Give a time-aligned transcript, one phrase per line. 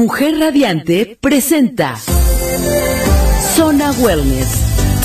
[0.00, 1.94] Mujer Radiante presenta
[3.54, 4.48] Zona Wellness.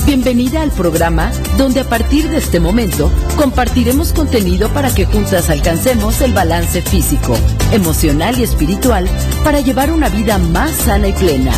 [0.05, 6.21] Bienvenida al programa donde a partir de este momento compartiremos contenido para que juntas alcancemos
[6.21, 7.35] el balance físico,
[7.73, 9.05] emocional y espiritual
[9.43, 11.51] para llevar una vida más sana y plena.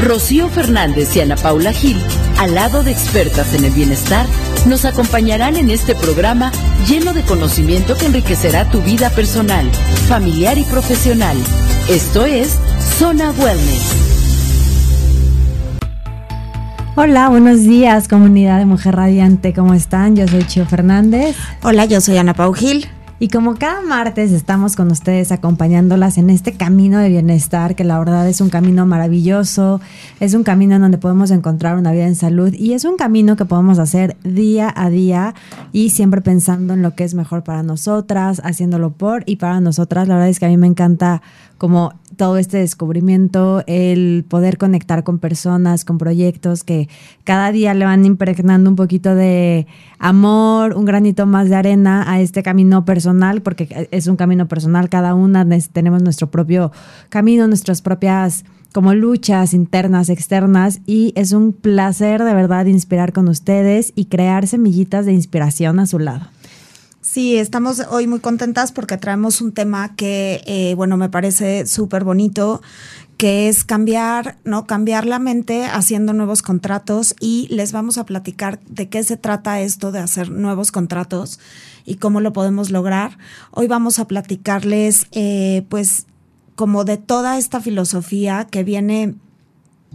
[0.00, 2.02] Rocío Fernández y Ana Paula Gil,
[2.38, 4.26] al lado de expertas en el bienestar,
[4.66, 6.52] nos acompañarán en este programa
[6.86, 9.70] lleno de conocimiento que enriquecerá tu vida personal,
[10.08, 11.36] familiar y profesional.
[11.88, 12.58] Esto es
[12.98, 13.92] Zona Wellness.
[16.94, 19.54] Hola, buenos días, comunidad de Mujer Radiante.
[19.54, 20.14] ¿Cómo están?
[20.14, 21.36] Yo soy Chio Fernández.
[21.62, 22.86] Hola, yo soy Ana Pau Gil.
[23.22, 27.96] Y como cada martes estamos con ustedes acompañándolas en este camino de bienestar, que la
[28.00, 29.80] verdad es un camino maravilloso,
[30.18, 33.36] es un camino en donde podemos encontrar una vida en salud y es un camino
[33.36, 35.36] que podemos hacer día a día
[35.70, 40.08] y siempre pensando en lo que es mejor para nosotras, haciéndolo por y para nosotras.
[40.08, 41.22] La verdad es que a mí me encanta
[41.62, 46.88] como todo este descubrimiento, el poder conectar con personas, con proyectos que
[47.22, 49.68] cada día le van impregnando un poquito de
[50.00, 54.88] amor, un granito más de arena a este camino personal, porque es un camino personal,
[54.88, 56.72] cada una tenemos nuestro propio
[57.10, 63.28] camino, nuestras propias como luchas internas, externas, y es un placer de verdad inspirar con
[63.28, 66.31] ustedes y crear semillitas de inspiración a su lado.
[67.02, 72.04] Sí, estamos hoy muy contentas porque traemos un tema que, eh, bueno, me parece súper
[72.04, 72.62] bonito,
[73.16, 74.68] que es cambiar, ¿no?
[74.68, 79.60] Cambiar la mente haciendo nuevos contratos y les vamos a platicar de qué se trata
[79.60, 81.40] esto de hacer nuevos contratos
[81.84, 83.18] y cómo lo podemos lograr.
[83.50, 86.06] Hoy vamos a platicarles, eh, pues,
[86.54, 89.16] como de toda esta filosofía que viene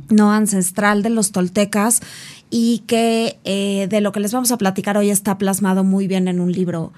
[0.10, 2.02] no ancestral de los toltecas
[2.50, 6.28] y que eh, de lo que les vamos a platicar hoy está plasmado muy bien
[6.28, 6.94] en un libro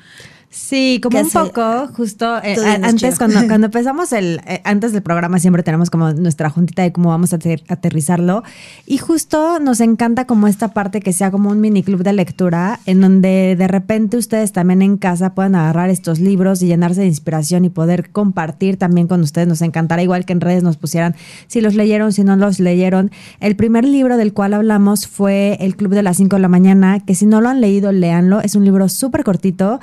[0.51, 5.37] Sí, como un poco, justo eh, antes cuando, cuando empezamos el, eh, antes del programa
[5.37, 8.41] siempre tenemos como nuestra juntita de cómo vamos a aterrizarlo
[8.87, 12.79] y justo nos encanta como esta parte que sea como un mini club de lectura
[12.87, 17.07] en donde de repente ustedes también en casa puedan agarrar estos libros y llenarse de
[17.07, 19.47] inspiración y poder compartir también con ustedes.
[19.47, 21.15] Nos encantará igual que en redes nos pusieran
[21.45, 23.11] si los leyeron, si no los leyeron.
[23.39, 26.99] El primer libro del cual hablamos fue El Club de las 5 de la mañana,
[27.01, 28.41] que si no lo han leído, léanlo.
[28.41, 29.79] Es un libro súper cortito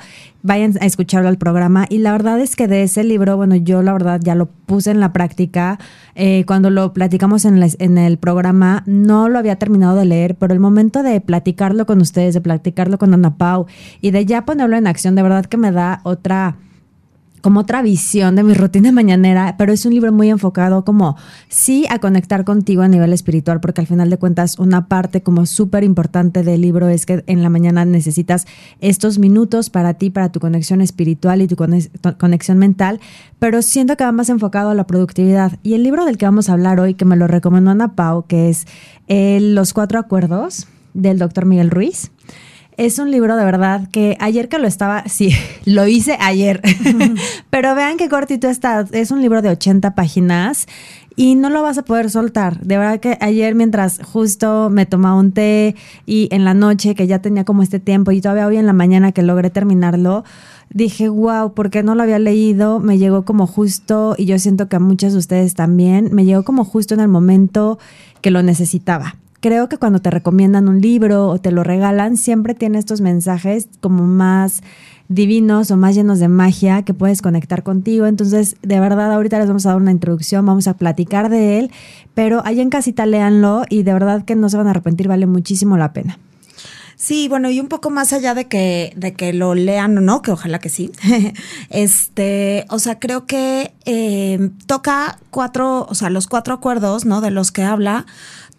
[0.47, 1.85] vayan a escucharlo al programa.
[1.89, 4.89] Y la verdad es que de ese libro, bueno, yo la verdad ya lo puse
[4.89, 5.77] en la práctica.
[6.15, 10.53] Eh, cuando lo platicamos en, en el programa, no lo había terminado de leer, pero
[10.53, 13.67] el momento de platicarlo con ustedes, de platicarlo con Ana Pau
[14.01, 16.55] y de ya ponerlo en acción, de verdad que me da otra
[17.41, 21.15] como otra visión de mi rutina mañanera, pero es un libro muy enfocado como
[21.49, 25.45] sí a conectar contigo a nivel espiritual, porque al final de cuentas una parte como
[25.45, 28.45] súper importante del libro es que en la mañana necesitas
[28.81, 31.55] estos minutos para ti, para tu conexión espiritual y tu
[32.17, 32.99] conexión mental,
[33.39, 35.59] pero siento que va más enfocado a la productividad.
[35.63, 38.25] Y el libro del que vamos a hablar hoy, que me lo recomendó Ana Pau,
[38.27, 38.65] que es
[39.07, 42.11] eh, Los Cuatro Acuerdos del doctor Miguel Ruiz.
[42.77, 45.31] Es un libro de verdad que ayer que lo estaba, sí,
[45.65, 46.61] lo hice ayer,
[47.49, 48.85] pero vean qué cortito está.
[48.91, 50.67] Es un libro de 80 páginas
[51.15, 52.59] y no lo vas a poder soltar.
[52.59, 57.07] De verdad que ayer mientras justo me tomaba un té y en la noche que
[57.07, 60.23] ya tenía como este tiempo y todavía hoy en la mañana que logré terminarlo,
[60.69, 62.79] dije, wow, ¿por qué no lo había leído?
[62.79, 66.43] Me llegó como justo, y yo siento que a muchos de ustedes también, me llegó
[66.43, 67.79] como justo en el momento
[68.21, 72.53] que lo necesitaba creo que cuando te recomiendan un libro o te lo regalan, siempre
[72.53, 74.61] tiene estos mensajes como más
[75.09, 78.07] divinos o más llenos de magia que puedes conectar contigo.
[78.07, 81.71] Entonces, de verdad, ahorita les vamos a dar una introducción, vamos a platicar de él,
[82.13, 85.25] pero ahí en casita léanlo y de verdad que no se van a arrepentir, vale
[85.25, 86.19] muchísimo la pena.
[86.99, 90.23] Sí, bueno, y un poco más allá de que, de que lo lean o no,
[90.23, 90.91] que ojalá que sí.
[91.69, 97.21] este, o sea, creo que eh, toca cuatro, o sea, los cuatro acuerdos, ¿no?
[97.21, 98.07] De los que habla,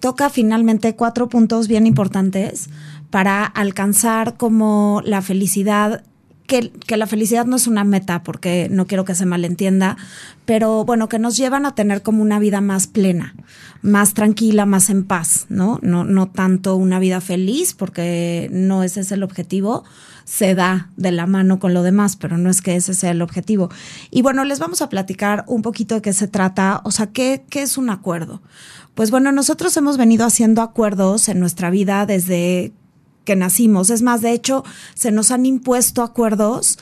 [0.00, 2.70] toca finalmente cuatro puntos bien importantes
[3.10, 6.04] para alcanzar como la felicidad
[6.48, 9.96] que, que, la felicidad no es una meta, porque no quiero que se malentienda,
[10.46, 13.36] pero bueno, que nos llevan a tener como una vida más plena,
[13.82, 15.78] más tranquila, más en paz, ¿no?
[15.82, 19.84] No, no tanto una vida feliz, porque no ese es el objetivo,
[20.24, 23.22] se da de la mano con lo demás, pero no es que ese sea el
[23.22, 23.70] objetivo.
[24.10, 27.44] Y bueno, les vamos a platicar un poquito de qué se trata, o sea, qué,
[27.48, 28.42] qué es un acuerdo.
[28.94, 32.72] Pues bueno, nosotros hemos venido haciendo acuerdos en nuestra vida desde
[33.28, 33.90] que nacimos.
[33.90, 34.64] Es más, de hecho,
[34.94, 36.78] se nos han impuesto acuerdos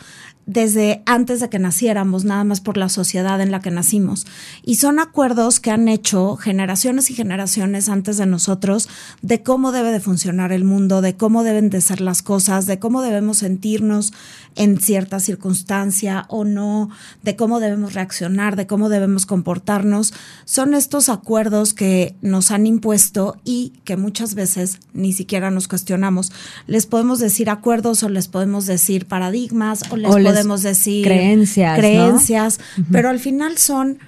[0.47, 4.27] desde antes de que naciéramos, nada más por la sociedad en la que nacimos.
[4.65, 8.89] Y son acuerdos que han hecho generaciones y generaciones antes de nosotros
[9.23, 12.79] de cómo debe de funcionar el mundo, de cómo deben de ser las cosas, de
[12.79, 14.13] cómo debemos sentirnos
[14.55, 16.91] en cierta circunstancia o no,
[17.25, 20.15] de cómo debemos reaccionar, de cómo debemos comportarnos.
[20.45, 26.33] Son estos acuerdos que nos han impuesto y que muchas veces ni siquiera nos cuestionamos.
[26.69, 31.79] Les podemos decir acuerdos o les podemos decir paradigmas o les podemos podemos decir creencias,
[31.79, 32.61] creencias,
[32.91, 33.99] pero al final son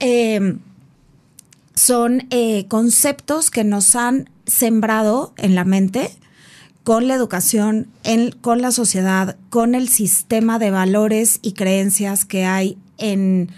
[0.00, 0.56] eh,
[1.74, 6.10] son eh, conceptos que nos han sembrado en la mente
[6.84, 7.88] con la educación,
[8.40, 13.50] con la sociedad, con el sistema de valores y creencias que hay en,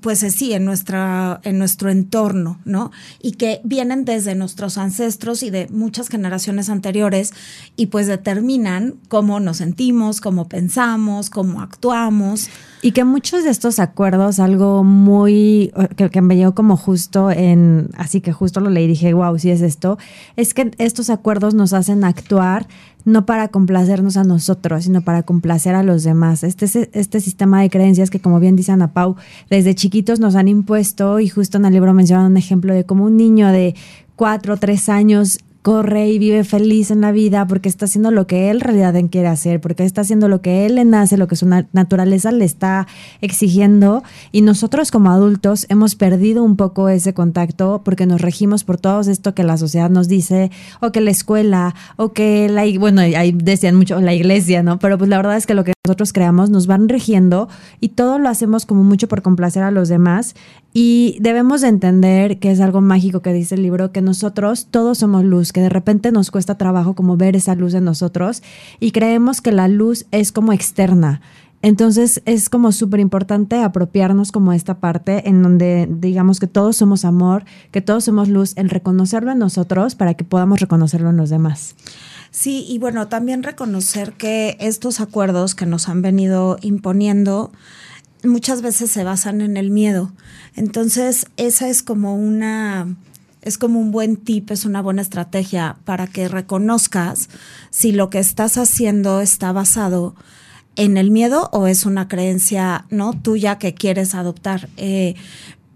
[0.00, 2.92] pues sí, en, nuestra, en nuestro entorno, ¿no?
[3.20, 7.32] Y que vienen desde nuestros ancestros y de muchas generaciones anteriores
[7.76, 12.48] y pues determinan cómo nos sentimos, cómo pensamos, cómo actuamos.
[12.82, 17.90] Y que muchos de estos acuerdos, algo muy, que, que me llegó como justo en,
[17.96, 19.98] así que justo lo leí y dije, wow, sí es esto,
[20.36, 22.66] es que estos acuerdos nos hacen actuar
[23.04, 26.42] no para complacernos a nosotros, sino para complacer a los demás.
[26.42, 29.16] Este, este sistema de creencias que, como bien dice Ana Pau,
[29.48, 33.04] desde chiquitos nos han impuesto, y justo en el libro mencionan un ejemplo de cómo
[33.04, 33.74] un niño de
[34.16, 38.26] cuatro o tres años corre y vive feliz en la vida porque está haciendo lo
[38.26, 41.28] que él en realidad quiere hacer, porque está haciendo lo que él le nace, lo
[41.28, 42.86] que su naturaleza le está
[43.20, 44.02] exigiendo.
[44.32, 49.00] Y nosotros como adultos hemos perdido un poco ese contacto porque nos regimos por todo
[49.00, 53.32] esto que la sociedad nos dice, o que la escuela, o que la, bueno, ahí
[53.32, 54.78] decían mucho la iglesia, ¿no?
[54.78, 57.48] Pero pues la verdad es que lo que nosotros creamos nos van rigiendo
[57.80, 60.34] y todo lo hacemos como mucho por complacer a los demás
[60.72, 64.98] y debemos de entender que es algo mágico que dice el libro, que nosotros todos
[64.98, 68.42] somos luz, que de repente nos cuesta trabajo como ver esa luz en nosotros
[68.78, 71.20] y creemos que la luz es como externa.
[71.62, 77.04] Entonces es como súper importante apropiarnos como esta parte en donde digamos que todos somos
[77.04, 81.28] amor, que todos somos luz, el reconocerlo en nosotros para que podamos reconocerlo en los
[81.28, 81.74] demás.
[82.30, 87.50] Sí, y bueno, también reconocer que estos acuerdos que nos han venido imponiendo,
[88.24, 90.12] muchas veces se basan en el miedo.
[90.56, 92.96] Entonces, esa es como una
[93.42, 97.30] es como un buen tip, es una buena estrategia para que reconozcas
[97.70, 100.14] si lo que estás haciendo está basado
[100.76, 104.68] en el miedo o es una creencia no tuya que quieres adoptar.
[104.76, 105.14] Eh,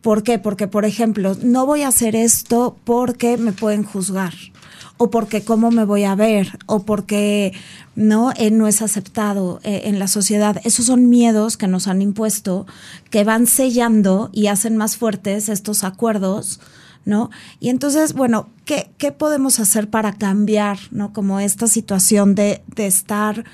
[0.02, 0.38] ¿Por qué?
[0.38, 4.35] Porque, por ejemplo, no voy a hacer esto porque me pueden juzgar
[4.96, 7.52] o porque cómo me voy a ver o porque
[7.96, 10.60] no eh, no es aceptado eh, en la sociedad.
[10.64, 12.66] Esos son miedos que nos han impuesto
[13.10, 16.60] que van sellando y hacen más fuertes estos acuerdos.
[17.06, 17.28] ¿No?
[17.60, 21.12] Y entonces, bueno, ¿qué, ¿qué, podemos hacer para cambiar, ¿no?
[21.12, 23.44] Como esta situación de, de estar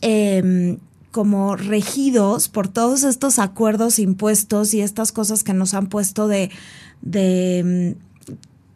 [0.00, 0.78] em,
[1.12, 6.50] como regidos por todos estos acuerdos impuestos y estas cosas que nos han puesto de,
[7.00, 7.96] de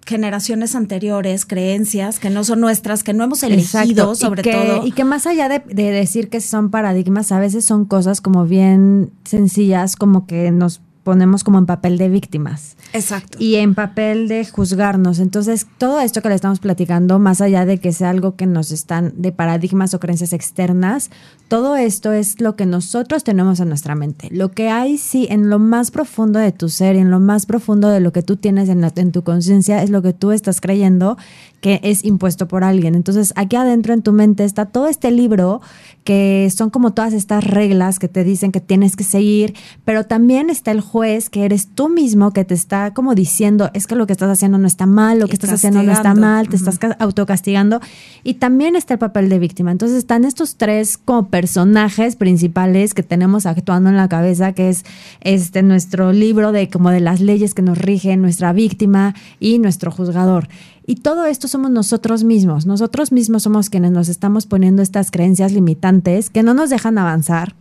[0.07, 4.87] generaciones anteriores, creencias que no son nuestras, que no hemos elegido sobre todo.
[4.87, 8.45] Y que más allá de, de, decir que son paradigmas, a veces son cosas como
[8.45, 12.77] bien sencillas, como que nos ponemos como en papel de víctimas.
[12.93, 13.39] Exacto.
[13.41, 15.19] Y en papel de juzgarnos.
[15.19, 18.71] Entonces, todo esto que le estamos platicando, más allá de que sea algo que nos
[18.71, 21.11] están de paradigmas o creencias externas,
[21.49, 24.29] todo esto es lo que nosotros tenemos en nuestra mente.
[24.31, 27.89] Lo que hay, sí, en lo más profundo de tu ser, en lo más profundo
[27.89, 31.17] de lo que tú tienes en, en tu conciencia, es lo que tú estás creyendo
[31.61, 32.95] que es impuesto por alguien.
[32.95, 35.61] Entonces, aquí adentro en tu mente está todo este libro
[36.05, 39.55] que son como todas estas reglas que te dicen que tienes que seguir,
[39.85, 43.87] pero también está el juez que eres tú mismo que te está como diciendo, es
[43.87, 46.51] que lo que estás haciendo no está mal, lo que estás haciendo no está mal,
[46.51, 47.81] te estás autocastigando
[48.23, 49.73] y también está el papel de víctima.
[49.73, 54.85] Entonces, están estos tres como personajes principales que tenemos actuando en la cabeza, que es
[55.23, 59.91] este nuestro libro de como de las leyes que nos rigen, nuestra víctima y nuestro
[59.91, 60.49] juzgador.
[60.87, 62.67] Y todo esto somos nosotros mismos.
[62.67, 67.55] Nosotros mismos somos quienes nos estamos poniendo estas creencias limitantes que no nos dejan avanzar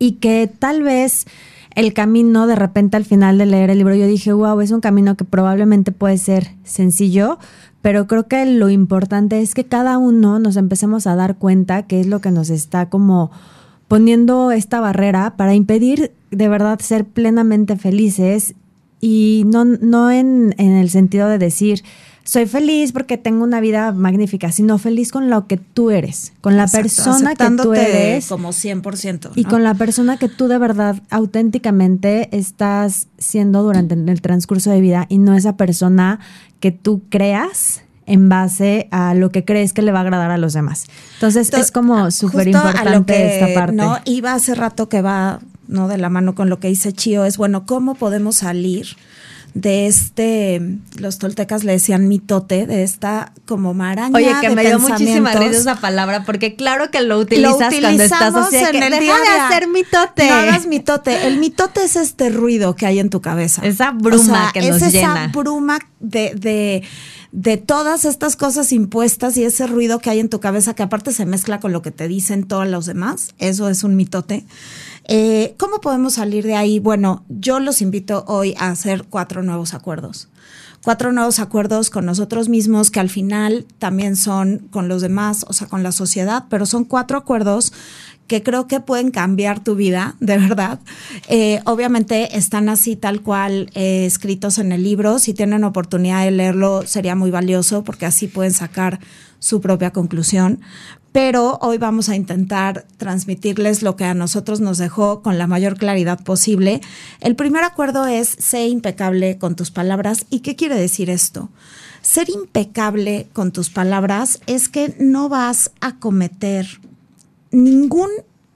[0.00, 1.26] y que tal vez
[1.74, 4.80] el camino, de repente al final de leer el libro, yo dije, wow, es un
[4.80, 7.38] camino que probablemente puede ser sencillo,
[7.82, 12.00] pero creo que lo importante es que cada uno nos empecemos a dar cuenta qué
[12.00, 13.30] es lo que nos está como
[13.88, 18.54] poniendo esta barrera para impedir de verdad ser plenamente felices
[19.00, 21.82] y no, no en, en el sentido de decir,
[22.30, 26.56] soy feliz porque tengo una vida magnífica, sino feliz con lo que tú eres, con
[26.56, 28.28] la persona que tú eres.
[28.28, 29.32] Como 100%.
[29.34, 34.80] Y con la persona que tú de verdad auténticamente estás siendo durante el transcurso de
[34.80, 36.20] vida y no esa persona
[36.60, 40.38] que tú creas en base a lo que crees que le va a agradar a
[40.38, 40.86] los demás.
[41.14, 43.74] Entonces, es como súper importante esta parte.
[43.74, 43.98] ¿no?
[44.04, 47.36] Iba hace rato que va no de la mano con lo que dice Chío, es
[47.36, 48.86] bueno, ¿cómo podemos salir?
[49.54, 50.60] De este,
[50.98, 54.16] los toltecas le decían mitote, de esta como maraña.
[54.16, 58.34] Oye, que me dio muchísima risa esa palabra, porque claro que lo utilizas cuando estás
[58.34, 60.28] así, en el día de hacer mitote.
[60.28, 61.26] No hagas mitote.
[61.26, 63.62] El mitote es este ruido que hay en tu cabeza.
[63.64, 65.24] Esa bruma que nos llena.
[65.24, 66.82] esa bruma de, de
[67.32, 71.12] de todas estas cosas impuestas y ese ruido que hay en tu cabeza que aparte
[71.12, 74.44] se mezcla con lo que te dicen todos los demás, eso es un mitote.
[75.04, 76.78] Eh, ¿Cómo podemos salir de ahí?
[76.78, 80.28] Bueno, yo los invito hoy a hacer cuatro nuevos acuerdos.
[80.82, 85.52] Cuatro nuevos acuerdos con nosotros mismos que al final también son con los demás, o
[85.52, 87.72] sea, con la sociedad, pero son cuatro acuerdos
[88.30, 90.78] que creo que pueden cambiar tu vida, de verdad.
[91.28, 95.18] Eh, obviamente están así tal cual eh, escritos en el libro.
[95.18, 99.00] Si tienen oportunidad de leerlo, sería muy valioso porque así pueden sacar
[99.40, 100.60] su propia conclusión
[101.12, 105.76] pero hoy vamos a intentar transmitirles lo que a nosotros nos dejó con la mayor
[105.76, 106.80] claridad posible.
[107.20, 110.24] El primer acuerdo es ser impecable con tus palabras.
[110.30, 111.50] ¿Y qué quiere decir esto?
[112.00, 116.78] Ser impecable con tus palabras es que no vas a cometer
[117.50, 118.10] ningún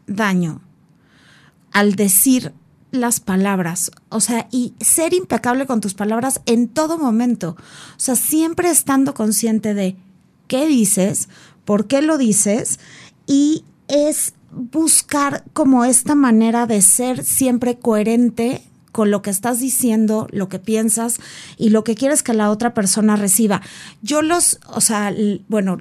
[0.07, 0.61] daño
[1.73, 2.53] al decir
[2.91, 8.15] las palabras, o sea, y ser impecable con tus palabras en todo momento, o sea,
[8.15, 9.97] siempre estando consciente de
[10.47, 11.29] qué dices,
[11.65, 12.79] por qué lo dices
[13.27, 20.29] y es buscar como esta manera de ser siempre coherente con lo que estás diciendo,
[20.31, 21.19] lo que piensas
[21.59, 23.61] y lo que quieres que la otra persona reciba.
[24.03, 25.13] Yo los, o sea,
[25.49, 25.79] bueno,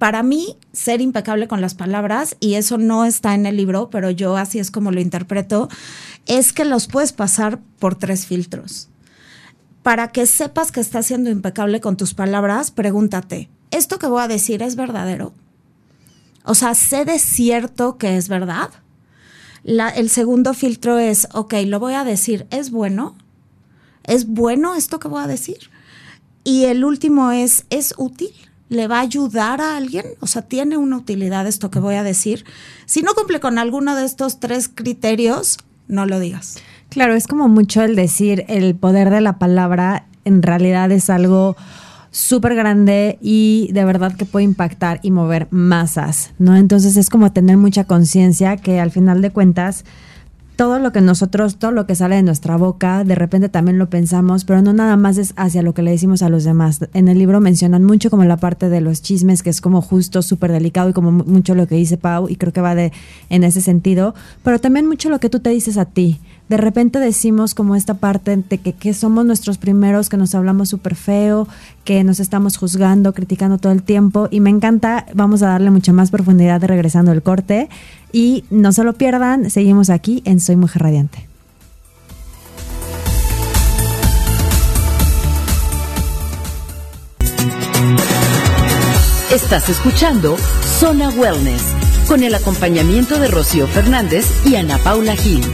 [0.00, 4.08] para mí ser impecable con las palabras, y eso no está en el libro, pero
[4.08, 5.68] yo así es como lo interpreto,
[6.24, 8.88] es que los puedes pasar por tres filtros.
[9.82, 14.28] Para que sepas que estás siendo impecable con tus palabras, pregúntate, ¿esto que voy a
[14.28, 15.34] decir es verdadero?
[16.44, 18.70] O sea, sé de cierto que es verdad.
[19.64, 23.16] el segundo filtro es, ok, lo voy a decir, ¿es bueno?
[24.04, 25.58] ¿Es bueno esto que voy a decir?
[26.42, 28.32] Y el último es, ¿es útil?
[28.70, 30.06] ¿Le va a ayudar a alguien?
[30.20, 32.44] O sea, ¿tiene una utilidad esto que voy a decir?
[32.86, 35.58] Si no cumple con alguno de estos tres criterios,
[35.88, 36.56] no lo digas.
[36.88, 41.56] Claro, es como mucho el decir, el poder de la palabra en realidad es algo
[42.12, 46.54] súper grande y de verdad que puede impactar y mover masas, ¿no?
[46.54, 49.84] Entonces es como tener mucha conciencia que al final de cuentas
[50.60, 53.88] todo lo que nosotros, todo lo que sale de nuestra boca, de repente también lo
[53.88, 56.80] pensamos, pero no nada más es hacia lo que le decimos a los demás.
[56.92, 60.20] En el libro mencionan mucho como la parte de los chismes, que es como justo
[60.20, 62.92] súper delicado y como mucho lo que dice Pau, y creo que va de
[63.30, 64.14] en ese sentido,
[64.44, 67.94] pero también mucho lo que tú te dices a ti de repente decimos como esta
[67.94, 71.46] parte de que, somos nuestros primeros, que nos hablamos súper feo,
[71.84, 75.92] que nos estamos juzgando, criticando todo el tiempo y me encanta, vamos a darle mucha
[75.92, 77.68] más profundidad de regresando el corte
[78.12, 81.28] y no se lo pierdan, seguimos aquí en Soy Mujer Radiante.
[89.32, 90.36] Estás escuchando
[90.80, 91.62] Zona Wellness
[92.08, 95.44] con el acompañamiento de Rocío Fernández y Ana Paula Gil.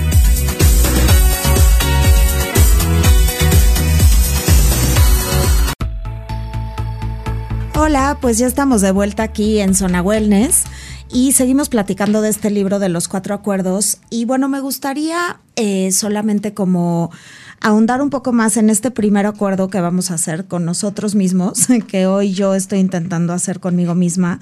[7.86, 10.64] Hola, pues ya estamos de vuelta aquí en Zona Wellness
[11.08, 13.98] y seguimos platicando de este libro de los cuatro acuerdos.
[14.10, 17.12] Y bueno, me gustaría eh, solamente como
[17.60, 21.68] ahondar un poco más en este primer acuerdo que vamos a hacer con nosotros mismos,
[21.86, 24.40] que hoy yo estoy intentando hacer conmigo misma,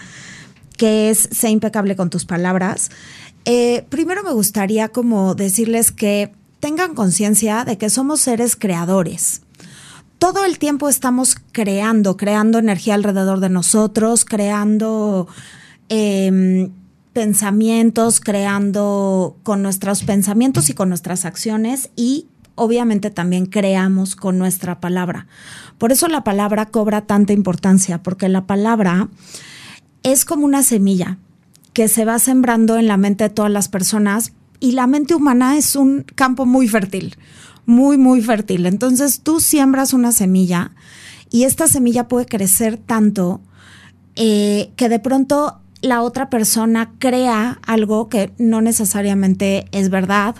[0.79, 2.91] que es ser impecable con tus palabras.
[3.45, 9.44] Eh, primero me gustaría como decirles que tengan conciencia de que somos seres creadores
[10.25, 15.29] todo el tiempo estamos creando, creando energía alrededor de nosotros, creando
[15.91, 16.71] em,
[17.13, 24.81] pensamientos, creando con nuestros pensamientos y con nuestras acciones y obviamente también creamos con nuestra
[24.81, 25.27] palabra.
[25.77, 29.11] Por eso la palabra cobra tanta importancia, porque la palabra
[30.05, 31.19] es como una semilla
[31.75, 35.59] que se va sembrando en la mente de todas las personas y la mente humana
[35.59, 37.15] es un campo muy fértil
[37.67, 38.67] muy, muy fértil.
[38.67, 40.73] Entonces tú siembras una semilla
[41.31, 43.41] y esta semilla puede crecer tanto
[44.17, 50.37] eh, que de pronto la otra persona crea algo que no necesariamente es verdad,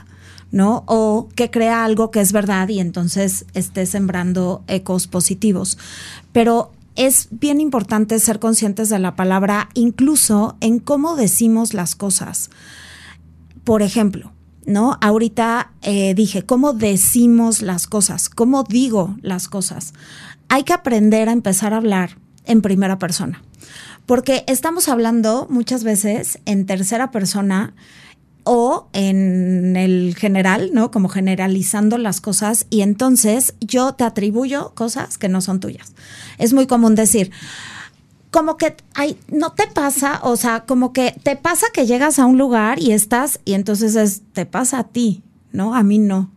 [0.51, 0.85] ¿no?
[0.87, 5.77] O que crea algo que es verdad y entonces esté sembrando ecos positivos.
[6.33, 12.51] Pero es bien importante ser conscientes de la palabra, incluso en cómo decimos las cosas.
[13.65, 14.34] Por ejemplo,
[14.67, 14.99] ¿no?
[15.01, 18.29] Ahorita eh, dije, ¿cómo decimos las cosas?
[18.29, 19.93] ¿Cómo digo las cosas?
[20.49, 23.43] Hay que aprender a empezar a hablar en primera persona.
[24.07, 27.75] Porque estamos hablando muchas veces en tercera persona
[28.45, 30.91] o en el general, ¿no?
[30.91, 35.95] Como generalizando las cosas y entonces yo te atribuyo cosas que no son tuyas.
[36.39, 37.31] Es muy común decir,
[38.35, 42.27] como que ay, no te pasa, o sea, como que te pasa que llegas a
[42.27, 45.23] un lugar y estás y entonces es, te pasa a ti,
[45.53, 45.77] ¿no?
[45.77, 46.33] A mí no.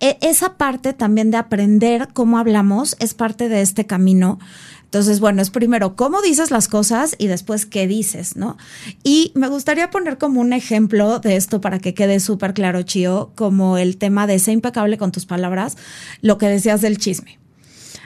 [0.00, 4.38] E, esa parte también de aprender cómo hablamos es parte de este camino
[4.84, 8.56] entonces, bueno, es primero cómo dices las cosas y después qué dices, ¿no?
[9.02, 13.32] Y me gustaría poner como un ejemplo de esto para que quede súper claro, Chio,
[13.34, 15.76] como el tema de ser impecable con tus palabras,
[16.20, 17.40] lo que decías del chisme.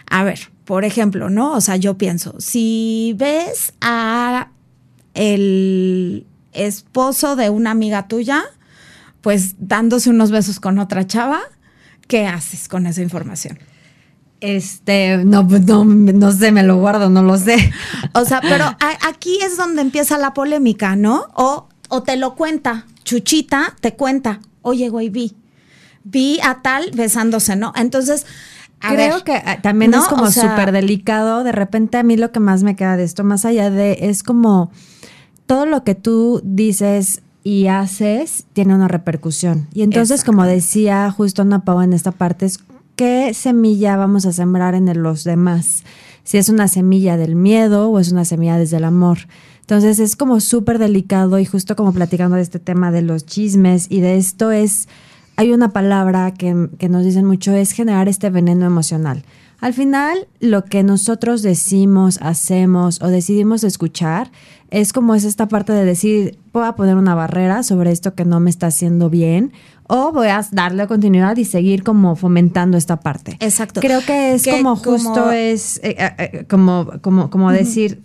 [0.08, 1.54] A ver, por ejemplo, ¿no?
[1.54, 4.50] O sea, yo pienso, si ves a
[5.14, 8.44] el esposo de una amiga tuya,
[9.22, 11.40] pues dándose unos besos con otra chava,
[12.06, 13.58] ¿qué haces con esa información?
[14.42, 17.72] Este, no, pues, no, no sé, me lo guardo, no lo sé.
[18.12, 18.66] O sea, pero
[19.08, 21.28] aquí es donde empieza la polémica, ¿no?
[21.32, 25.34] O, o te lo cuenta, Chuchita te cuenta, oye, güey, vi,
[26.04, 27.72] vi a tal besándose, ¿no?
[27.74, 28.26] Entonces,
[28.80, 31.44] Creo que ah, también es como súper delicado.
[31.44, 34.22] De repente a mí lo que más me queda de esto, más allá de, es
[34.22, 34.70] como
[35.46, 39.68] todo lo que tú dices y haces tiene una repercusión.
[39.72, 42.60] Y entonces, como decía justo Ana Pau en esta parte, es
[42.94, 45.84] qué semilla vamos a sembrar en los demás.
[46.24, 49.18] Si es una semilla del miedo o es una semilla desde el amor.
[49.60, 53.86] Entonces es como súper delicado y justo como platicando de este tema de los chismes
[53.88, 54.88] y de esto es,
[55.38, 59.22] hay una palabra que, que nos dicen mucho, es generar este veneno emocional.
[59.60, 64.32] Al final, lo que nosotros decimos, hacemos o decidimos escuchar
[64.70, 68.24] es como es esta parte de decir, voy a poner una barrera sobre esto que
[68.24, 69.52] no me está haciendo bien
[69.86, 73.36] o voy a darle continuidad y seguir como fomentando esta parte.
[73.38, 73.80] Exacto.
[73.80, 78.02] Creo que es como justo es eh, eh, eh, como como como decir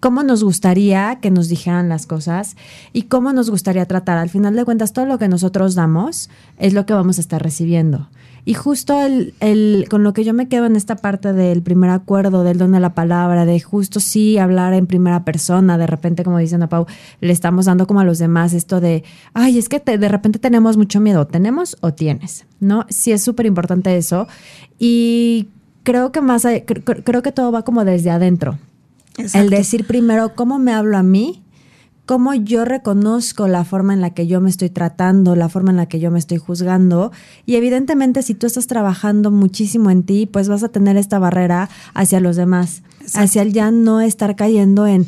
[0.00, 2.56] cómo nos gustaría que nos dijeran las cosas
[2.92, 4.18] y cómo nos gustaría tratar.
[4.18, 7.42] Al final de cuentas, todo lo que nosotros damos es lo que vamos a estar
[7.42, 8.08] recibiendo.
[8.46, 11.90] Y justo el, el, con lo que yo me quedo en esta parte del primer
[11.90, 16.24] acuerdo, del don de la palabra, de justo sí hablar en primera persona, de repente,
[16.24, 16.86] como dice Ana Pau,
[17.20, 19.04] le estamos dando como a los demás esto de,
[19.34, 22.46] ay, es que de repente tenemos mucho miedo, ¿tenemos o tienes?
[22.60, 22.86] ¿No?
[22.88, 24.26] Sí es súper importante eso.
[24.78, 25.48] Y
[25.82, 26.46] creo que más,
[27.04, 28.58] creo que todo va como desde adentro.
[29.34, 31.42] El decir primero cómo me hablo a mí
[32.10, 35.76] cómo yo reconozco la forma en la que yo me estoy tratando, la forma en
[35.76, 37.12] la que yo me estoy juzgando.
[37.46, 41.70] Y evidentemente si tú estás trabajando muchísimo en ti, pues vas a tener esta barrera
[41.94, 42.82] hacia los demás,
[43.14, 45.06] hacia el ya no estar cayendo en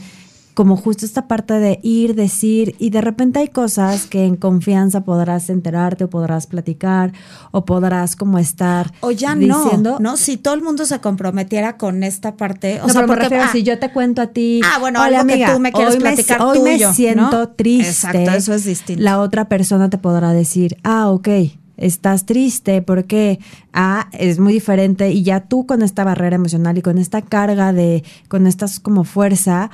[0.55, 5.03] como justo esta parte de ir, decir, y de repente hay cosas que en confianza
[5.03, 7.13] podrás enterarte o podrás platicar
[7.53, 11.79] o podrás como estar o ya diciendo, no, no, si todo el mundo se comprometiera
[11.79, 15.01] con esta parte, o sea, porque ah, si yo te cuento a ti, ah, bueno,
[15.01, 19.03] algo que tú me quieres platicar hoy me siento triste, exacto, eso es distinto.
[19.03, 21.29] La otra persona te podrá decir, ah, ok,
[21.77, 23.41] estás triste porque
[23.73, 27.73] ah, es muy diferente y ya tú con esta barrera emocional y con esta carga
[27.73, 29.71] de, con esta como fuerza,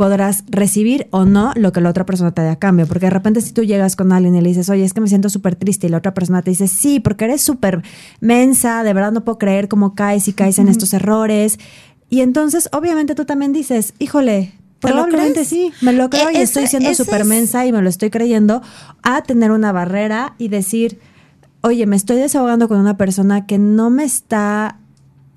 [0.00, 2.86] podrás recibir o no lo que la otra persona te dé a cambio.
[2.86, 5.08] Porque de repente si tú llegas con alguien y le dices, oye, es que me
[5.08, 7.82] siento súper triste y la otra persona te dice, sí, porque eres súper
[8.18, 11.58] mensa, de verdad no puedo creer cómo caes y caes en estos errores.
[12.08, 16.66] Y entonces obviamente tú también dices, híjole, Probablemente sí, me lo creo y e-, estoy
[16.66, 18.62] siendo súper mensa y me lo estoy creyendo
[19.02, 20.98] a tener una barrera y decir,
[21.60, 24.78] oye, me estoy desahogando con una persona que no me está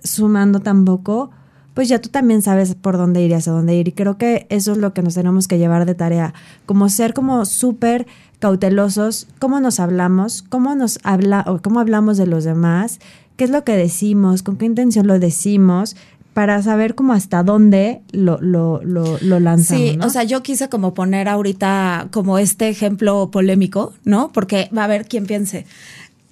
[0.01, 1.31] sumando tampoco
[1.73, 3.87] pues ya tú también sabes por dónde ir y hacia dónde ir.
[3.87, 6.33] Y creo que eso es lo que nos tenemos que llevar de tarea,
[6.65, 8.05] como ser como súper
[8.39, 12.99] cautelosos, cómo nos hablamos, cómo nos habla o cómo hablamos de los demás,
[13.37, 15.95] qué es lo que decimos, con qué intención lo decimos,
[16.33, 19.83] para saber cómo hasta dónde lo, lo, lo, lo lanzamos.
[19.83, 24.31] Sí, o sea, yo quise como poner ahorita como este ejemplo polémico, ¿no?
[24.31, 25.65] Porque va a haber quien piense,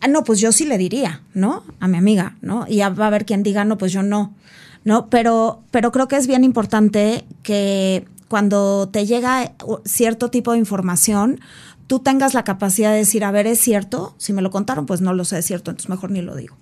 [0.02, 1.64] ah, no, pues yo sí le diría, ¿no?
[1.80, 2.66] A mi amiga, ¿no?
[2.68, 4.34] Y va a haber quien diga, no, pues yo no.
[4.84, 5.08] ¿No?
[5.10, 9.54] Pero, pero creo que es bien importante que cuando te llega
[9.86, 11.40] cierto tipo de información,
[11.88, 14.16] tú tengas la capacidad de decir, a ver, ¿es cierto?
[14.18, 16.56] Si me lo contaron, pues no lo sé, es cierto, entonces mejor ni lo digo.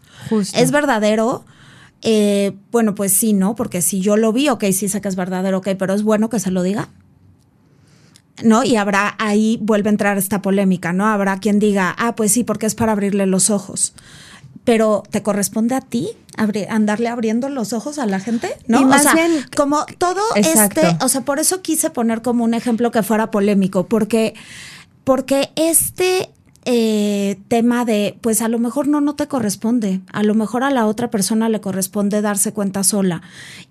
[0.53, 1.45] ¿Es verdadero?
[2.01, 3.55] Eh, bueno, pues sí, ¿no?
[3.55, 6.29] Porque si yo lo vi, ok, sí sé que es verdadero, ok, pero es bueno
[6.29, 6.89] que se lo diga.
[8.43, 8.63] ¿No?
[8.63, 11.05] Y habrá ahí vuelve a entrar esta polémica, ¿no?
[11.05, 13.93] Habrá quien diga, ah, pues sí, porque es para abrirle los ojos
[14.69, 16.09] pero te corresponde a ti
[16.69, 18.81] andarle abriendo los ojos a la gente, ¿no?
[18.81, 19.15] o sea,
[19.55, 23.87] como todo este, o sea, por eso quise poner como un ejemplo que fuera polémico,
[23.87, 24.33] porque,
[25.03, 26.31] porque este,
[26.65, 30.71] eh, tema de, pues a lo mejor no, no te corresponde, a lo mejor a
[30.71, 33.21] la otra persona le corresponde darse cuenta sola.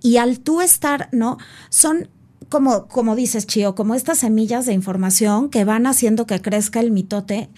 [0.02, 1.38] Y al tú estar, ¿no?
[1.70, 2.08] Son
[2.48, 6.90] como, como dices, Chio, como estas semillas de información que van haciendo que crezca el
[6.90, 7.50] mitote,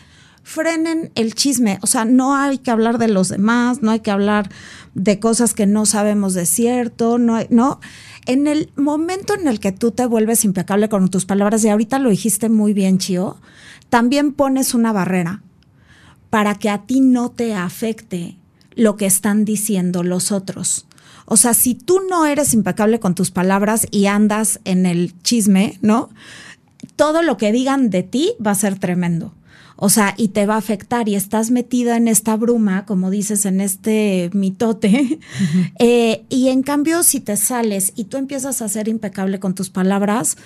[0.42, 1.79] frenen el chisme.
[1.83, 4.50] O sea, no hay que hablar de los demás, no hay que hablar
[4.94, 7.81] de cosas que no sabemos de cierto, no, no.
[8.26, 11.98] En el momento en el que tú te vuelves impecable con tus palabras, y ahorita
[11.98, 13.38] lo dijiste muy bien, Chio,
[13.88, 15.42] también pones una barrera
[16.31, 18.37] para que a ti no te afecte
[18.76, 20.87] lo que están diciendo los otros.
[21.26, 25.79] O sea, si tú no eres impecable con tus palabras y andas en el chisme,
[25.81, 26.11] ¿no?
[26.96, 29.33] Todo lo que digan de ti va a ser tremendo.
[29.83, 33.47] O sea, y te va a afectar y estás metida en esta bruma, como dices,
[33.47, 35.19] en este mitote.
[35.79, 39.71] Eh, y en cambio, si te sales y tú empiezas a ser impecable con tus
[39.71, 40.37] palabras,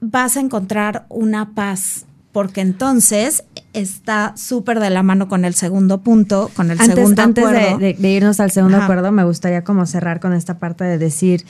[0.00, 6.00] vas a encontrar una paz porque entonces está súper de la mano con el segundo
[6.00, 7.78] punto, con el segundo antes acuerdo.
[7.78, 11.44] De, de, irnos al segundo acuerdo, me gustaría como cerrar con esta parte de decir,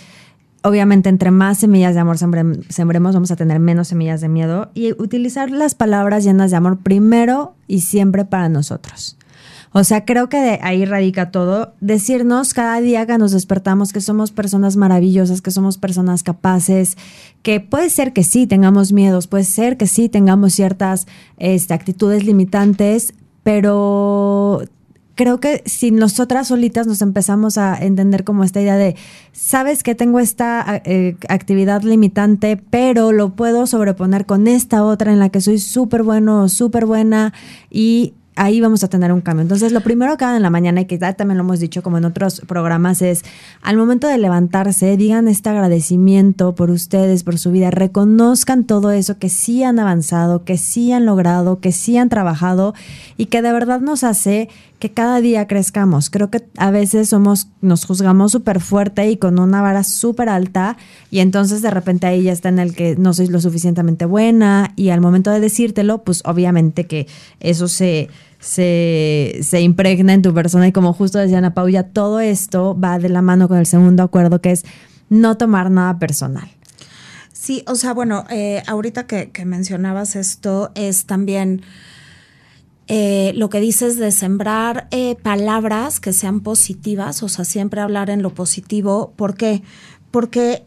[0.65, 4.93] obviamente entre más semillas de amor sembremos, vamos a tener menos semillas de miedo y
[5.01, 9.19] utilizar las palabras llenas de amor primero y siempre para nosotros.
[9.77, 11.75] O sea, creo que de ahí radica todo.
[11.81, 16.97] Decirnos cada día que nos despertamos que somos personas maravillosas, que somos personas capaces,
[17.43, 22.25] que puede ser que sí tengamos miedos, puede ser que sí tengamos ciertas este, actitudes
[22.25, 24.63] limitantes, pero
[25.15, 28.97] creo que si nosotras solitas nos empezamos a entender como esta idea de,
[29.33, 35.19] sabes que tengo esta eh, actividad limitante, pero lo puedo sobreponer con esta otra en
[35.19, 37.33] la que soy súper bueno, súper buena
[37.71, 39.43] y ahí vamos a tener un cambio.
[39.43, 41.99] Entonces, lo primero que hagan en la mañana, y que también lo hemos dicho como
[41.99, 43.25] en otros programas, es
[43.63, 49.19] al momento de levantarse, digan este agradecimiento por ustedes, por su vida, reconozcan todo eso
[49.19, 52.75] que sí han avanzado, que sí han logrado, que sí han trabajado
[53.17, 54.49] y que de verdad nos hace
[54.85, 56.11] que cada día crezcamos.
[56.11, 60.77] Creo que a veces somos, nos juzgamos súper fuerte y con una vara súper alta
[61.11, 64.73] y entonces de repente ahí ya está en el que no soy lo suficientemente buena
[64.77, 67.07] y al momento de decírtelo, pues obviamente que
[67.41, 68.11] eso se,
[68.45, 72.79] se, se impregna en tu persona y como justo decía Ana Pau, ya todo esto
[72.79, 74.65] va de la mano con el segundo acuerdo que es
[75.09, 76.49] no tomar nada personal.
[77.33, 81.63] Sí, o sea, bueno, eh, ahorita que, que mencionabas esto es también
[82.87, 88.11] eh, lo que dices de sembrar eh, palabras que sean positivas, o sea, siempre hablar
[88.11, 89.15] en lo positivo.
[89.17, 89.63] ¿Por qué?
[90.11, 90.65] Porque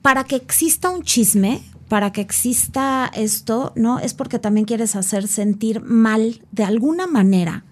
[0.00, 3.98] para que exista un chisme, para que exista esto, ¿no?
[3.98, 7.64] Es porque también quieres hacer sentir mal de alguna manera.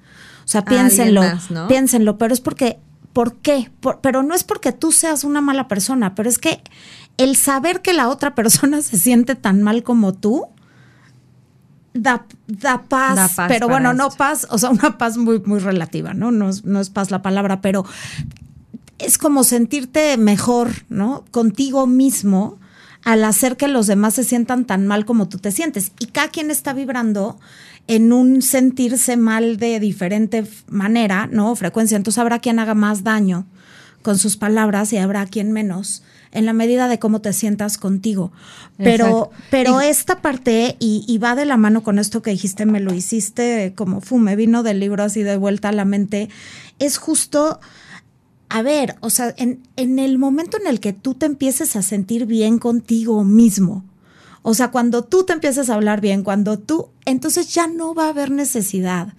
[0.45, 1.23] O sea, piénsenlo,
[1.69, 2.79] piénsenlo, pero es porque,
[3.13, 3.71] ¿por qué?
[4.03, 6.63] pero no es porque tú seas una mala persona, pero es que
[7.17, 10.47] el saber que la otra persona se siente tan mal como tú,
[11.97, 16.33] Da, da, paz, pero bueno, no paz, o sea, una paz muy, muy relativa, ¿no?
[16.33, 16.51] ¿no?
[16.65, 17.85] No es paz la palabra, pero
[18.99, 21.25] es como sentirte mejor, ¿no?
[21.31, 22.59] Contigo mismo
[23.05, 25.93] al hacer que los demás se sientan tan mal como tú te sientes.
[25.99, 27.39] Y cada quien está vibrando
[27.87, 31.55] en un sentirse mal de diferente manera, ¿no?
[31.55, 31.97] Frecuencia.
[31.97, 33.47] Entonces habrá quien haga más daño
[34.03, 38.33] con sus palabras y habrá quien menos en la medida de cómo te sientas contigo.
[38.77, 42.93] Pero, pero esta parte, y, va de la mano con esto que dijiste, me lo
[42.93, 46.29] hiciste como fume, vino del libro así de vuelta a la mente,
[46.81, 47.61] es justo,
[48.49, 51.83] a ver, o sea, en, en el momento en el que tú te empieces a
[51.83, 53.85] sentir bien contigo mismo,
[54.43, 58.07] o sea, cuando tú te empieces a hablar bien, cuando tú, entonces ya no va
[58.07, 59.15] a haber necesidad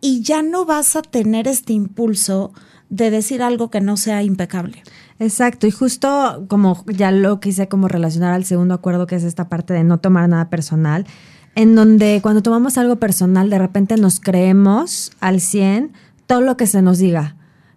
[0.00, 2.52] y ya no vas a tener este impulso
[2.88, 4.82] de decir algo que no sea impecable.
[5.18, 9.48] Exacto, y justo como ya lo quise como relacionar al segundo acuerdo, que es esta
[9.48, 11.06] parte de no tomar nada personal,
[11.54, 15.92] en donde cuando tomamos algo personal, de repente nos creemos al 100
[16.26, 17.36] todo lo que se nos diga.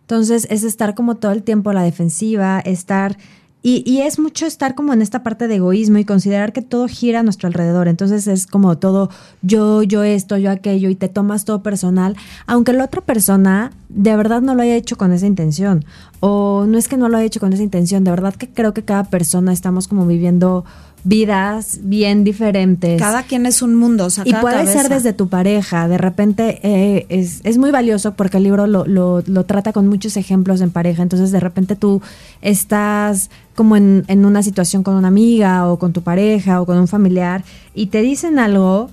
[0.09, 3.15] Entonces es estar como todo el tiempo a la defensiva, estar
[3.61, 7.19] y, es mucho estar como en esta parte de egoísmo y considerar que todo gira
[7.19, 7.87] a nuestro alrededor.
[7.89, 9.09] Entonces es como todo
[9.41, 12.15] yo, yo esto, yo aquello, y te tomas todo personal,
[12.47, 15.85] aunque la otra persona de verdad no lo haya hecho con esa intención.
[16.21, 18.73] O no es que no lo haya hecho con esa intención, de verdad que creo
[18.73, 20.65] que cada persona estamos como viviendo
[21.03, 22.99] vidas bien diferentes.
[22.99, 24.07] Cada quien es un mundo.
[24.07, 25.87] O y puede ser desde tu pareja.
[25.87, 29.87] De repente eh, es, es, muy valioso porque el libro lo, lo, lo, trata con
[29.87, 31.03] muchos ejemplos en pareja.
[31.03, 32.01] Entonces de repente tú
[32.41, 36.77] estás como en, en una situación con una amiga o con tu pareja o con
[36.77, 38.89] un familiar y te dicen algo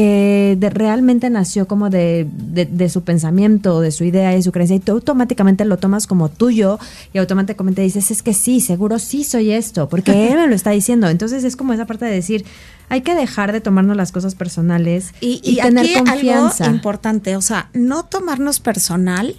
[0.00, 4.80] que realmente nació como de, de, su pensamiento, de su idea, de su creencia, y
[4.80, 6.78] tú automáticamente lo tomas como tuyo
[7.12, 10.70] y automáticamente dices, es que sí, seguro sí soy esto, porque él me lo está
[10.70, 11.08] diciendo.
[11.08, 12.44] Entonces es como esa parte de decir,
[12.88, 16.64] hay que dejar de tomarnos las cosas personales y, y, tener aquí confianza.
[16.64, 19.36] Algo importante, o sea, no tomarnos personal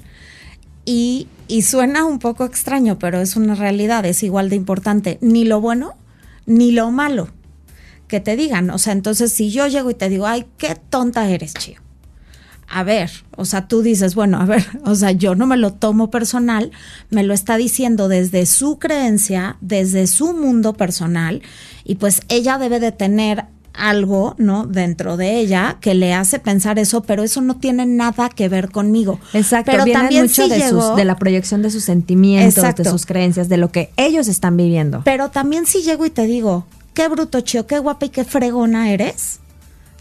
[0.85, 5.43] y, y suena un poco extraño, pero es una realidad, es igual de importante, ni
[5.43, 5.93] lo bueno
[6.45, 7.29] ni lo malo
[8.11, 8.69] que te digan.
[8.71, 11.77] O sea, entonces si yo llego y te digo, ay, qué tonta eres, chío.
[12.67, 15.73] A ver, o sea, tú dices, bueno, a ver, o sea, yo no me lo
[15.73, 16.71] tomo personal,
[17.09, 21.41] me lo está diciendo desde su creencia, desde su mundo personal,
[21.85, 24.65] y pues ella debe de tener algo, ¿no?
[24.65, 28.69] Dentro de ella que le hace pensar eso, pero eso no tiene nada que ver
[28.69, 29.21] conmigo.
[29.31, 33.47] Exacto, pero viene también mucho de, de la proyección de sus sentimientos, de sus creencias,
[33.47, 35.01] de lo que ellos están viviendo.
[35.05, 38.91] Pero también si llego y te digo, qué bruto chío, qué guapa y qué fregona
[38.91, 39.39] eres,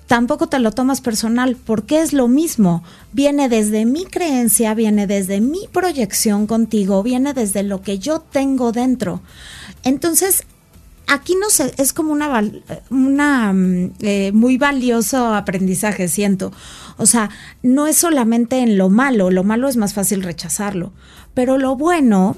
[0.06, 2.82] tampoco te lo tomas personal, porque es lo mismo.
[3.12, 8.72] Viene desde mi creencia, viene desde mi proyección contigo, viene desde lo que yo tengo
[8.72, 9.20] dentro.
[9.84, 10.44] Entonces,
[11.06, 16.52] aquí no sé, es como una, mm, eh, muy valioso aprendizaje, siento.
[16.96, 17.30] O sea,
[17.62, 20.92] no es solamente en lo malo, lo malo es más fácil rechazarlo,
[21.34, 22.36] pero lo bueno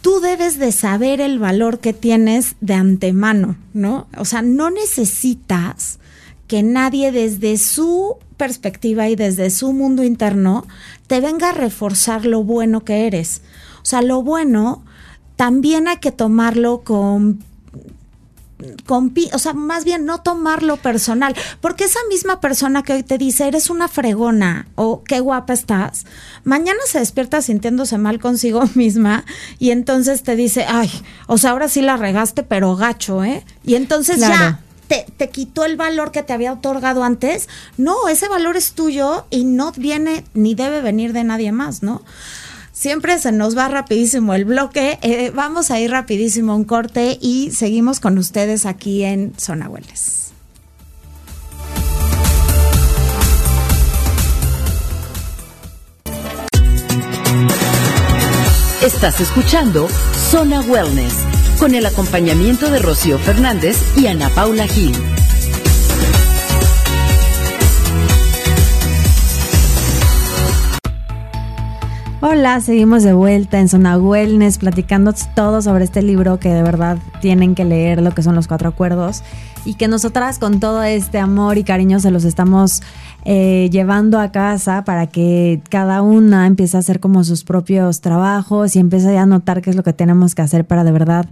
[0.00, 4.06] tú debes de saber el valor que tienes de antemano, ¿no?
[4.16, 5.98] O sea, no necesitas
[6.46, 10.66] que nadie desde su perspectiva y desde su mundo interno
[11.06, 13.42] te venga a reforzar lo bueno que eres.
[13.82, 14.82] O sea, lo bueno
[15.36, 17.44] también hay que tomarlo con
[19.32, 23.48] o sea, más bien no tomarlo personal, porque esa misma persona que hoy te dice,
[23.48, 26.06] eres una fregona o qué guapa estás,
[26.44, 29.24] mañana se despierta sintiéndose mal consigo misma
[29.58, 30.90] y entonces te dice, ay,
[31.26, 33.44] o sea, ahora sí la regaste, pero gacho, ¿eh?
[33.64, 34.60] Y entonces ya.
[34.88, 37.48] Te, te, quitó el valor que te había otorgado antes.
[37.76, 42.02] No, ese valor es tuyo y no viene ni debe venir de nadie más, ¿no?
[42.80, 44.98] Siempre se nos va rapidísimo el bloque.
[45.02, 50.32] Eh, vamos a ir rapidísimo un corte y seguimos con ustedes aquí en Zona Hueles.
[58.82, 59.86] Estás escuchando
[60.30, 61.12] Zona Wellness
[61.58, 64.94] con el acompañamiento de Rocío Fernández y Ana Paula Gil.
[72.22, 76.98] Hola, seguimos de vuelta en Zona Wellness platicando todo sobre este libro que de verdad
[77.22, 79.22] tienen que leer, lo que son los cuatro acuerdos
[79.64, 82.82] y que nosotras con todo este amor y cariño se los estamos
[83.24, 88.76] eh, llevando a casa para que cada una empiece a hacer como sus propios trabajos
[88.76, 91.24] y empiece a notar qué es lo que tenemos que hacer para de verdad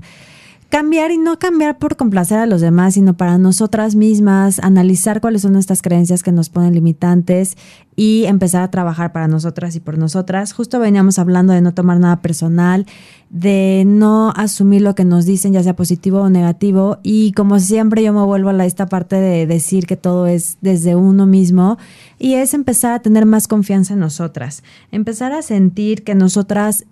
[0.68, 5.42] cambiar y no cambiar por complacer a los demás, sino para nosotras mismas, analizar cuáles
[5.42, 7.56] son nuestras creencias que nos ponen limitantes
[7.96, 10.52] y empezar a trabajar para nosotras y por nosotras.
[10.52, 12.84] Justo veníamos hablando de no tomar nada personal,
[13.30, 16.98] de no asumir lo que nos dicen, ya sea positivo o negativo.
[17.02, 20.96] Y como siempre yo me vuelvo a esta parte de decir que todo es desde
[20.96, 21.78] uno mismo
[22.18, 26.84] y es empezar a tener más confianza en nosotras, empezar a sentir que nosotras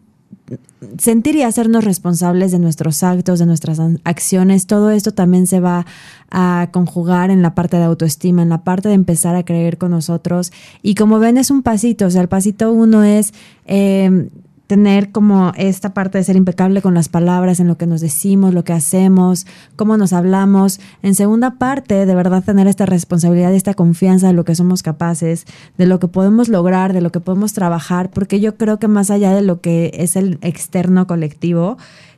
[0.99, 5.87] sentir y hacernos responsables de nuestros actos, de nuestras acciones, todo esto también se va
[6.31, 9.91] a conjugar en la parte de autoestima, en la parte de empezar a creer con
[9.91, 10.53] nosotros.
[10.83, 13.33] Y como ven, es un pasito, o sea, el pasito uno es
[13.67, 14.29] eh,
[14.67, 18.53] tener como esta parte de ser impecable con las palabras, en lo que nos decimos,
[18.53, 20.81] lo que hacemos, cómo nos hablamos.
[21.03, 24.83] En segunda parte, de verdad tener esta responsabilidad y esta confianza de lo que somos
[24.83, 25.47] capaces,
[25.79, 29.11] de lo que podemos lograr, de lo que podemos trabajar, porque yo creo que más
[29.11, 31.77] allá de lo que es el externo colectivo,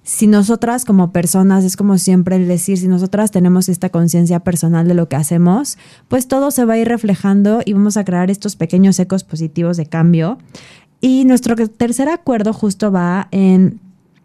[0.08, 4.88] si nosotras como personas, es como siempre el decir, si nosotras tenemos esta conciencia personal
[4.88, 5.76] de lo que hacemos,
[6.08, 9.76] pues todo se va a ir reflejando y vamos a crear estos pequeños ecos positivos
[9.76, 10.38] de cambio.
[11.00, 13.80] Y nuestro tercer acuerdo justo va en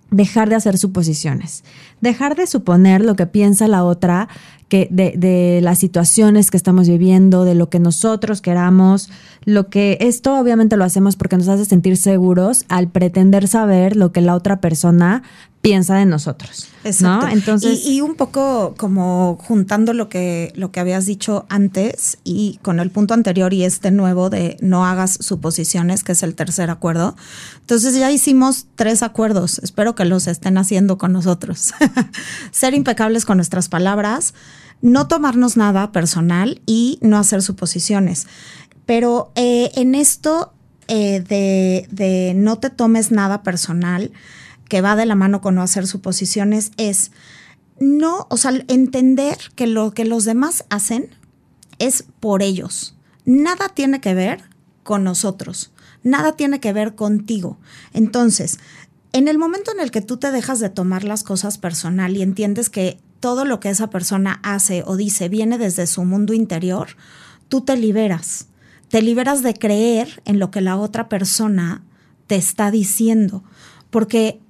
[0.09, 1.63] dejar de hacer suposiciones,
[2.01, 4.27] dejar de suponer lo que piensa la otra,
[4.69, 9.09] que de, de, las situaciones que estamos viviendo, de lo que nosotros queramos,
[9.45, 14.11] lo que esto obviamente lo hacemos porque nos hace sentir seguros al pretender saber lo
[14.11, 15.23] que la otra persona
[15.63, 16.67] piensa de nosotros.
[16.83, 17.29] Exacto.
[17.29, 22.81] Entonces, y, un poco como juntando lo que, lo que habías dicho antes y con
[22.81, 27.15] el punto anterior y este nuevo de no hagas suposiciones, que es el tercer acuerdo.
[27.61, 29.59] Entonces ya hicimos tres acuerdos.
[29.59, 31.73] Espero que los estén haciendo con nosotros.
[32.51, 34.33] Ser impecables con nuestras palabras,
[34.81, 38.27] no tomarnos nada personal y no hacer suposiciones.
[38.85, 40.51] Pero eh, en esto
[40.89, 44.11] eh, de, de no te tomes nada personal,
[44.67, 47.11] que va de la mano con no hacer suposiciones es
[47.79, 51.09] no, o sea, entender que lo que los demás hacen
[51.79, 52.95] es por ellos.
[53.25, 54.43] Nada tiene que ver
[54.83, 55.71] con nosotros,
[56.03, 57.57] nada tiene que ver contigo.
[57.93, 58.59] Entonces,
[59.11, 62.21] en el momento en el que tú te dejas de tomar las cosas personal y
[62.21, 66.97] entiendes que todo lo que esa persona hace o dice viene desde su mundo interior,
[67.47, 68.47] tú te liberas.
[68.89, 71.83] Te liberas de creer en lo que la otra persona
[72.27, 73.43] te está diciendo,
[73.89, 74.41] porque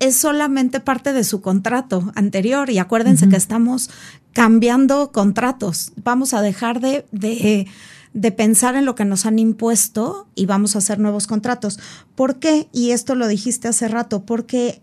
[0.00, 3.90] es solamente parte de su contrato anterior y acuérdense que estamos
[4.32, 5.92] cambiando contratos.
[6.02, 7.68] Vamos a dejar de, de,
[8.12, 11.78] de, pensar en lo que nos han impuesto y vamos a hacer nuevos contratos.
[12.14, 12.68] ¿Por qué?
[12.72, 14.80] Y esto lo dijiste hace rato, porque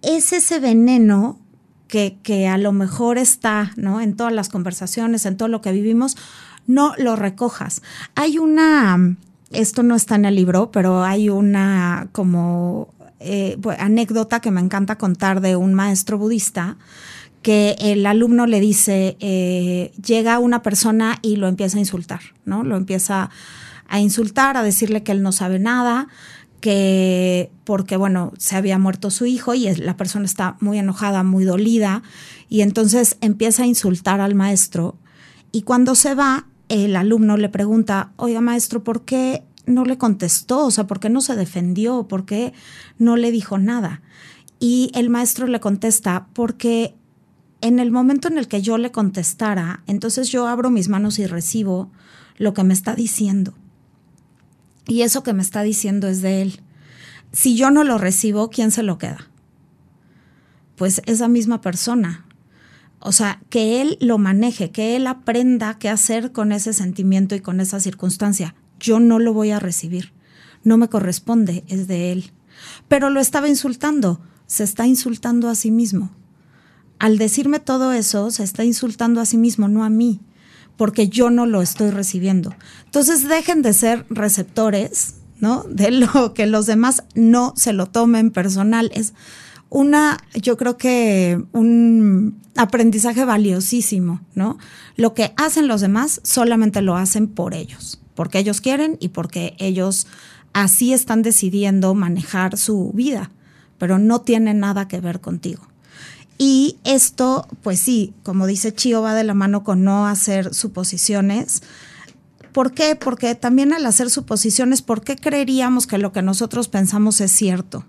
[0.00, 1.38] es ese veneno
[1.86, 4.00] que, que a lo mejor está ¿no?
[4.00, 6.16] en todas las conversaciones, en todo lo que vivimos,
[6.66, 7.82] no lo recojas.
[8.14, 9.16] Hay una,
[9.50, 12.88] esto no está en el libro, pero hay una como
[13.22, 16.76] eh, anécdota que me encanta contar de un maestro budista
[17.42, 22.62] que el alumno le dice, eh, llega una persona y lo empieza a insultar, ¿no?
[22.62, 23.30] Lo empieza
[23.88, 26.08] a insultar, a decirle que él no sabe nada,
[26.60, 31.44] que porque, bueno, se había muerto su hijo y la persona está muy enojada, muy
[31.44, 32.02] dolida,
[32.48, 34.96] y entonces empieza a insultar al maestro.
[35.50, 40.66] Y cuando se va, el alumno le pregunta, oiga maestro, ¿por qué no le contestó?
[40.66, 42.08] O sea, ¿por qué no se defendió?
[42.08, 42.52] ¿Por qué
[42.98, 44.02] no le dijo nada?
[44.58, 46.94] Y el maestro le contesta, porque
[47.60, 51.26] en el momento en el que yo le contestara, entonces yo abro mis manos y
[51.26, 51.90] recibo
[52.36, 53.54] lo que me está diciendo.
[54.86, 56.60] Y eso que me está diciendo es de él.
[57.32, 59.28] Si yo no lo recibo, ¿quién se lo queda?
[60.76, 62.26] Pues esa misma persona.
[62.98, 67.40] O sea, que él lo maneje, que él aprenda qué hacer con ese sentimiento y
[67.40, 68.54] con esa circunstancia.
[68.82, 70.12] Yo no lo voy a recibir.
[70.64, 72.32] No me corresponde, es de él.
[72.88, 74.20] Pero lo estaba insultando.
[74.46, 76.10] Se está insultando a sí mismo.
[76.98, 80.20] Al decirme todo eso, se está insultando a sí mismo, no a mí,
[80.76, 82.54] porque yo no lo estoy recibiendo.
[82.84, 85.64] Entonces dejen de ser receptores, ¿no?
[85.68, 88.90] De lo que los demás no se lo tomen personal.
[88.94, 89.14] Es
[89.68, 94.58] una, yo creo que un aprendizaje valiosísimo, ¿no?
[94.96, 99.54] Lo que hacen los demás solamente lo hacen por ellos, porque ellos quieren y porque
[99.58, 100.06] ellos
[100.52, 103.30] así están decidiendo manejar su vida,
[103.78, 105.62] pero no tiene nada que ver contigo.
[106.38, 111.62] Y esto, pues sí, como dice Chio, va de la mano con no hacer suposiciones.
[112.52, 112.96] ¿Por qué?
[112.96, 117.84] Porque también al hacer suposiciones, ¿por qué creeríamos que lo que nosotros pensamos es cierto?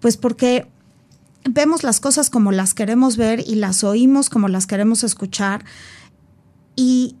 [0.00, 0.68] Pues porque
[1.48, 5.64] vemos las cosas como las queremos ver y las oímos como las queremos escuchar
[6.76, 7.16] y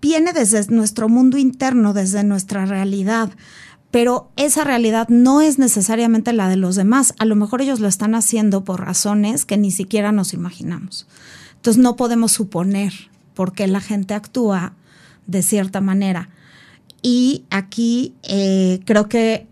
[0.00, 3.30] viene desde nuestro mundo interno, desde nuestra realidad,
[3.90, 7.14] pero esa realidad no es necesariamente la de los demás.
[7.18, 11.06] A lo mejor ellos lo están haciendo por razones que ni siquiera nos imaginamos.
[11.56, 12.92] Entonces no podemos suponer
[13.34, 14.74] por qué la gente actúa
[15.26, 16.28] de cierta manera.
[17.02, 19.46] Y aquí eh, creo que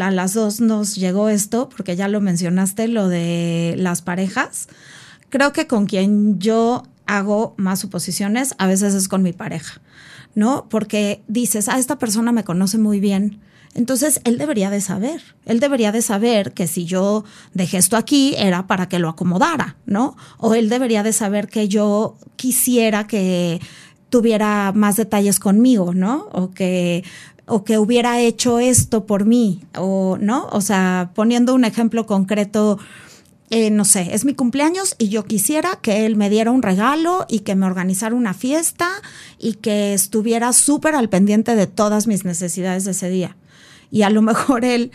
[0.00, 4.68] a las dos nos llegó esto, porque ya lo mencionaste, lo de las parejas.
[5.28, 9.80] Creo que con quien yo hago más suposiciones a veces es con mi pareja,
[10.36, 10.68] ¿no?
[10.68, 13.40] Porque dices, ah, esta persona me conoce muy bien.
[13.74, 18.34] Entonces, él debería de saber, él debería de saber que si yo dejé esto aquí
[18.38, 20.16] era para que lo acomodara, ¿no?
[20.38, 23.60] O él debería de saber que yo quisiera que
[24.10, 26.28] tuviera más detalles conmigo, ¿no?
[26.32, 27.04] O que
[27.46, 32.78] o que hubiera hecho esto por mí, o no, o sea, poniendo un ejemplo concreto,
[33.50, 37.24] eh, no sé, es mi cumpleaños y yo quisiera que él me diera un regalo
[37.30, 38.90] y que me organizara una fiesta
[39.38, 43.36] y que estuviera súper al pendiente de todas mis necesidades de ese día.
[43.90, 44.92] Y a lo mejor él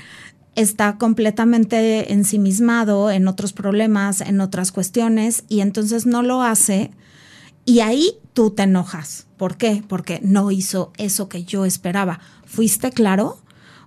[0.55, 6.91] está completamente ensimismado en otros problemas, en otras cuestiones, y entonces no lo hace.
[7.65, 9.25] Y ahí tú te enojas.
[9.37, 9.83] ¿Por qué?
[9.87, 12.19] Porque no hizo eso que yo esperaba.
[12.45, 13.39] ¿Fuiste claro?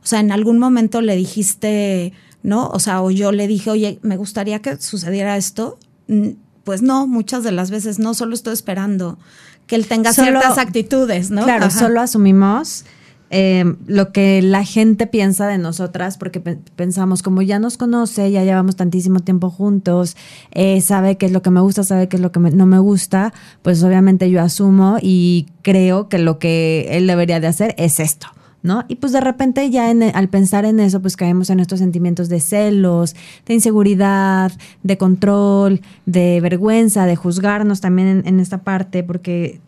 [0.03, 2.13] O sea, en algún momento le dijiste,
[2.47, 2.69] ¿no?
[2.69, 5.79] O sea, o yo le dije, oye, me gustaría que sucediera esto.
[6.07, 6.31] Mm,
[6.63, 9.19] pues no, muchas de las veces no, solo estoy esperando
[9.67, 11.43] que él tenga ciertas actitudes, ¿no?
[11.43, 12.85] Claro, solo asumimos
[13.31, 18.45] eh, lo que la gente piensa de nosotras, porque pensamos, como ya nos conoce, ya
[18.45, 20.17] llevamos tantísimo tiempo juntos,
[20.53, 22.79] eh, sabe qué es lo que me gusta, sabe qué es lo que no me
[22.79, 27.99] gusta, pues obviamente yo asumo y creo que lo que él debería de hacer es
[27.99, 28.29] esto.
[28.67, 28.85] ¿No?
[28.89, 32.41] Y pues de repente ya al pensar en eso, pues caemos en estos sentimientos de
[32.41, 33.15] celos,
[33.47, 34.51] de inseguridad,
[34.83, 39.61] de control, de vergüenza, de juzgarnos también en esta parte, porque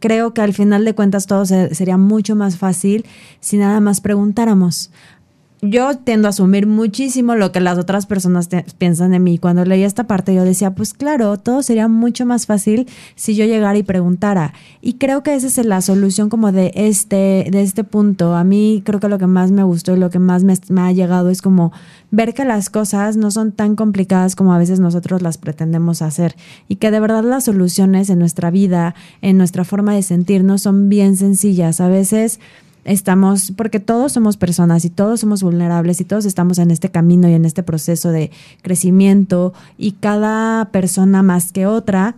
[0.00, 3.06] creo que al final de cuentas todo sería mucho más fácil
[3.40, 4.90] si nada más preguntáramos.
[5.62, 9.38] Yo tiendo a asumir muchísimo lo que las otras personas piensan de mí.
[9.38, 13.44] Cuando leí esta parte yo decía, pues claro, todo sería mucho más fácil si yo
[13.46, 14.52] llegara y preguntara.
[14.82, 18.34] Y creo que esa es la solución como de este, de este punto.
[18.34, 20.82] A mí creo que lo que más me gustó y lo que más me, me
[20.82, 21.72] ha llegado es como
[22.10, 26.36] ver que las cosas no son tan complicadas como a veces nosotros las pretendemos hacer
[26.68, 30.88] y que de verdad las soluciones en nuestra vida, en nuestra forma de sentirnos son
[30.88, 31.80] bien sencillas.
[31.80, 32.40] A veces
[32.86, 37.28] estamos, porque todos somos personas y todos somos vulnerables y todos estamos en este camino
[37.28, 38.30] y en este proceso de
[38.62, 42.16] crecimiento y cada persona más que otra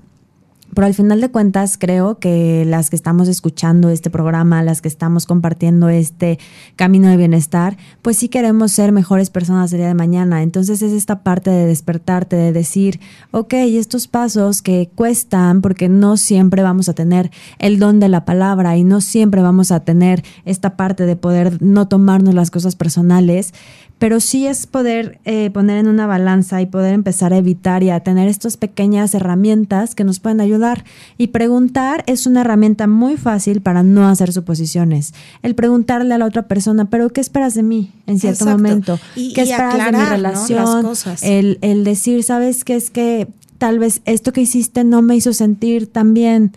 [0.78, 4.86] pero al final de cuentas creo que las que estamos escuchando este programa, las que
[4.86, 6.38] estamos compartiendo este
[6.76, 10.40] camino de bienestar, pues sí queremos ser mejores personas el día de mañana.
[10.44, 13.00] Entonces es esta parte de despertarte, de decir,
[13.32, 18.24] ok, estos pasos que cuestan porque no siempre vamos a tener el don de la
[18.24, 22.76] palabra y no siempre vamos a tener esta parte de poder no tomarnos las cosas
[22.76, 23.52] personales,
[23.98, 27.90] pero sí es poder eh, poner en una balanza y poder empezar a evitar y
[27.90, 30.84] a tener estas pequeñas herramientas que nos pueden ayudar.
[31.16, 35.14] Y preguntar es una herramienta muy fácil para no hacer suposiciones.
[35.42, 39.00] El preguntarle a la otra persona, pero ¿qué esperas de mí en cierto momento?
[39.14, 40.86] ¿Qué esperas de mi relación?
[41.22, 43.28] El, el decir, ¿sabes qué es que
[43.58, 46.52] tal vez esto que hiciste no me hizo sentir tan bien?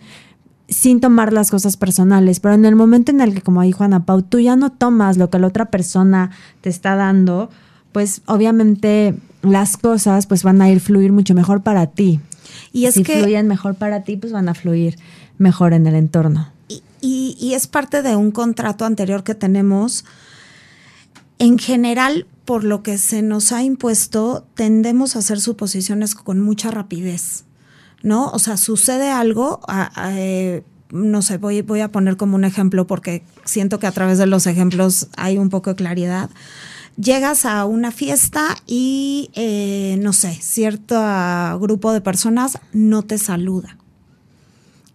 [0.72, 4.04] Sin tomar las cosas personales, pero en el momento en el que, como dijo Ana
[4.04, 7.50] Pau, tú ya no tomas lo que la otra persona te está dando,
[7.92, 12.20] pues obviamente las cosas pues van a ir fluir mucho mejor para ti.
[12.72, 14.98] Y es si que fluyen mejor para ti, pues van a fluir
[15.38, 16.48] mejor en el entorno.
[16.68, 20.04] Y, y es parte de un contrato anterior que tenemos.
[21.38, 26.70] En general, por lo que se nos ha impuesto, tendemos a hacer suposiciones con mucha
[26.70, 27.44] rapidez.
[28.02, 28.30] ¿No?
[28.30, 29.60] O sea, sucede algo,
[30.08, 34.18] eh, no sé, voy, voy a poner como un ejemplo porque siento que a través
[34.18, 36.30] de los ejemplos hay un poco de claridad.
[36.96, 41.00] Llegas a una fiesta y, eh, no sé, cierto
[41.58, 43.78] grupo de personas no te saluda.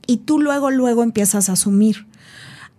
[0.06, 2.06] Y tú luego, luego empiezas a asumir,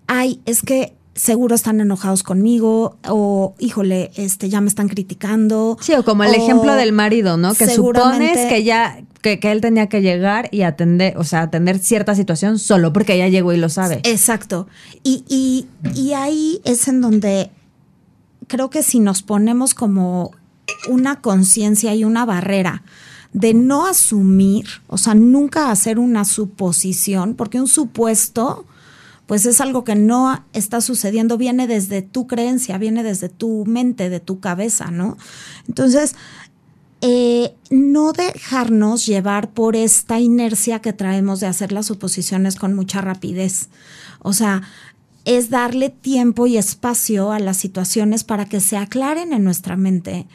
[0.06, 5.76] ay, es que seguro están enojados conmigo o híjole, este ya me están criticando.
[5.80, 7.54] Sí, o como el ejemplo del marido, ¿no?
[7.54, 12.14] Que supones que ya que, él tenía que llegar y atender, o sea, atender cierta
[12.14, 14.00] situación solo porque ella llegó y lo sabe.
[14.04, 14.68] Exacto.
[15.02, 17.50] Y, y, y ahí es en donde
[18.46, 20.30] creo que si nos ponemos como
[20.88, 22.84] una conciencia y una barrera
[23.32, 28.64] de no asumir, o sea, nunca hacer una suposición, porque un supuesto
[29.28, 34.08] pues es algo que no está sucediendo, viene desde tu creencia, viene desde tu mente,
[34.08, 35.18] de tu cabeza, ¿no?
[35.68, 36.16] Entonces,
[37.02, 43.02] eh, no dejarnos llevar por esta inercia que traemos de hacer las suposiciones con mucha
[43.02, 43.68] rapidez.
[44.20, 44.62] O sea,
[45.26, 50.26] es darle tiempo y espacio a las situaciones para que se aclaren en nuestra mente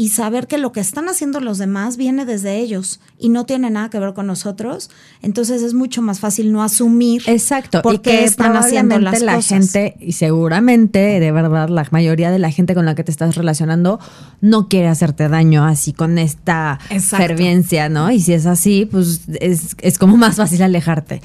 [0.00, 3.68] y saber que lo que están haciendo los demás viene desde ellos y no tiene
[3.68, 4.90] nada que ver con nosotros,
[5.22, 9.96] entonces es mucho más fácil no asumir Exacto, por qué están haciendo las la gente
[9.98, 13.98] y seguramente de verdad la mayoría de la gente con la que te estás relacionando
[14.40, 16.78] no quiere hacerte daño así con esta
[17.10, 18.12] ferviencia, ¿no?
[18.12, 21.22] Y si es así, pues es, es como más fácil alejarte.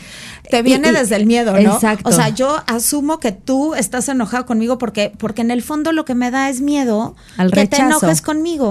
[0.50, 1.76] Te viene desde el miedo, ¿no?
[1.76, 2.10] Exacto.
[2.10, 6.06] O sea, yo asumo que tú estás enojado conmigo porque porque en el fondo lo
[6.06, 8.63] que me da es miedo Al que te enojes conmigo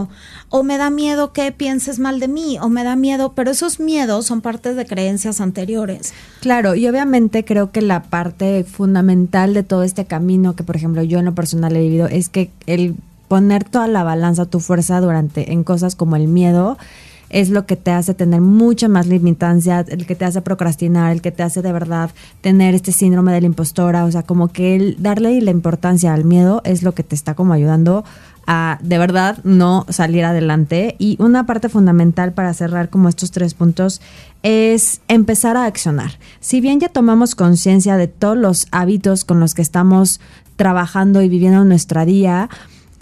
[0.49, 3.81] o me da miedo que pienses mal de mí, o me da miedo, pero esos
[3.81, 6.13] miedos son parte de creencias anteriores.
[6.41, 11.03] Claro, y obviamente creo que la parte fundamental de todo este camino que, por ejemplo,
[11.03, 12.95] yo en lo personal he vivido es que el
[13.29, 16.77] poner toda la balanza, tu fuerza durante en cosas como el miedo,
[17.33, 21.23] es lo que te hace tener mucha más limitancia, el que te hace procrastinar, el
[21.23, 22.11] que te hace de verdad
[22.43, 26.25] tener este síndrome de la impostora, o sea, como que el darle la importancia al
[26.25, 28.05] miedo es lo que te está como ayudando
[28.47, 30.97] a de verdad no salir adelante.
[30.99, 34.01] Y una parte fundamental para cerrar como estos tres puntos
[34.43, 36.19] es empezar a accionar.
[36.41, 40.21] Si bien ya tomamos conciencia de todos los hábitos con los que estamos
[40.57, 42.49] trabajando y viviendo nuestra día,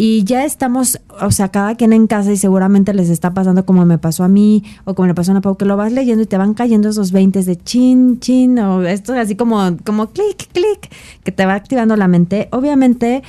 [0.02, 3.84] y ya estamos, o sea, cada quien en casa y seguramente les está pasando como
[3.84, 6.22] me pasó a mí o como le pasó a una Pau, que lo vas leyendo
[6.22, 10.50] y te van cayendo esos 20 de chin, chin, o esto así como, como clic,
[10.54, 10.90] clic,
[11.22, 12.48] que te va activando la mente.
[12.50, 13.22] Obviamente,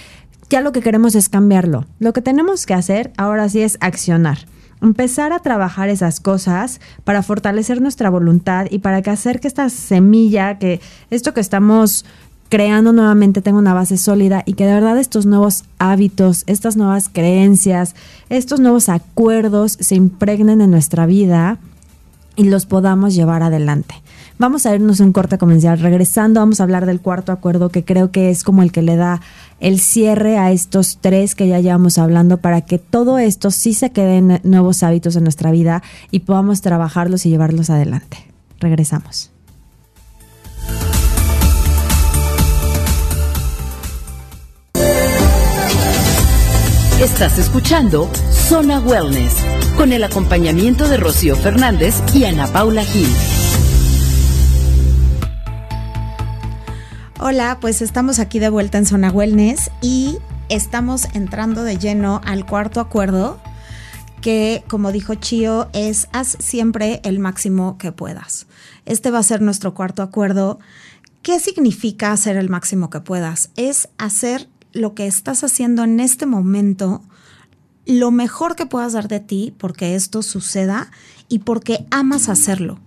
[0.52, 1.86] ya lo que queremos es cambiarlo.
[2.00, 4.40] Lo que tenemos que hacer ahora sí es accionar.
[4.82, 9.70] Empezar a trabajar esas cosas para fortalecer nuestra voluntad y para que hacer que esta
[9.70, 12.04] semilla, que esto que estamos
[12.50, 17.08] creando nuevamente tenga una base sólida y que de verdad estos nuevos hábitos, estas nuevas
[17.08, 17.96] creencias,
[18.30, 21.60] estos nuevos acuerdos se impregnen en nuestra vida
[22.36, 23.96] y los podamos llevar adelante.
[24.42, 25.80] Vamos a irnos un corte comercial.
[25.80, 28.96] Regresando, vamos a hablar del cuarto acuerdo que creo que es como el que le
[28.96, 29.22] da
[29.62, 33.92] el cierre a estos tres que ya llevamos hablando para que todo esto sí se
[33.92, 38.18] queden nuevos hábitos en nuestra vida y podamos trabajarlos y llevarlos adelante.
[38.60, 39.32] Regresamos.
[47.00, 49.34] Estás escuchando Zona Wellness
[49.76, 53.10] con el acompañamiento de Rocío Fernández y Ana Paula Gil.
[57.24, 60.18] Hola, pues estamos aquí de vuelta en Zona Wellness y
[60.50, 63.40] estamos entrando de lleno al cuarto acuerdo
[64.22, 68.48] que, como dijo Chio, es haz siempre el máximo que puedas.
[68.88, 70.58] Este va a ser nuestro cuarto acuerdo.
[71.22, 73.52] ¿Qué significa hacer el máximo que puedas?
[73.56, 77.04] Es hacer lo que estás haciendo en este momento
[77.86, 80.90] lo mejor que puedas dar de ti porque esto suceda
[81.28, 82.80] y porque amas hacerlo.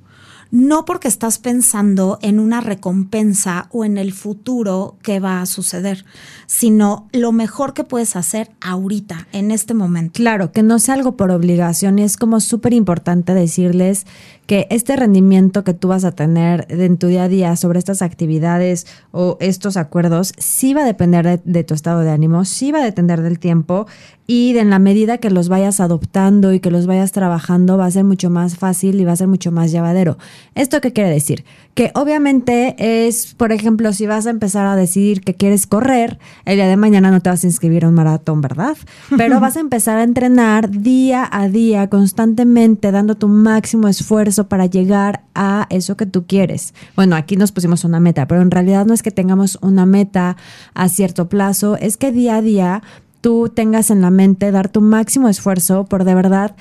[0.54, 6.04] No porque estás pensando en una recompensa o en el futuro que va a suceder,
[6.46, 10.12] sino lo mejor que puedes hacer ahorita, en este momento.
[10.12, 11.98] Claro, que no sea algo por obligación.
[11.98, 14.06] Es como súper importante decirles
[14.46, 18.02] que este rendimiento que tú vas a tener en tu día a día sobre estas
[18.02, 22.80] actividades o estos acuerdos sí va a depender de, tu estado de ánimo, sí va
[22.80, 23.86] a depender del tiempo
[24.26, 27.90] y en la medida que los vayas adoptando y que los vayas trabajando va a
[27.90, 30.18] ser mucho más fácil y va a ser mucho más llevadero.
[30.54, 31.44] ¿Esto qué quiere decir?
[31.74, 36.56] Que obviamente es, por ejemplo, si vas a empezar a decidir que quieres correr, el
[36.56, 38.76] día de mañana no te vas a inscribir a un maratón, ¿verdad?
[39.16, 44.66] Pero vas a empezar a entrenar día a día, constantemente, dando tu máximo esfuerzo para
[44.66, 46.74] llegar a eso que tú quieres.
[46.94, 50.36] Bueno, aquí nos pusimos una meta, pero en realidad no es que tengamos una meta
[50.74, 52.82] a cierto plazo, es que día a día
[53.24, 56.54] tú tengas en la mente dar tu máximo esfuerzo por de verdad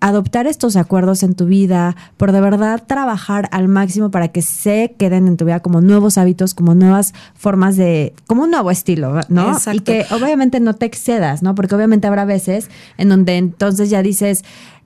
[0.00, 4.96] adoptar estos acuerdos en tu vida, por de verdad trabajar al máximo para que se
[4.98, 9.20] queden en tu vida como nuevos hábitos, como nuevas formas de, como un nuevo estilo,
[9.28, 9.52] ¿no?
[9.52, 9.78] Exacto.
[9.78, 11.54] Y que obviamente no te excedas, ¿no?
[11.54, 14.44] Porque obviamente habrá veces en donde entonces ya dices,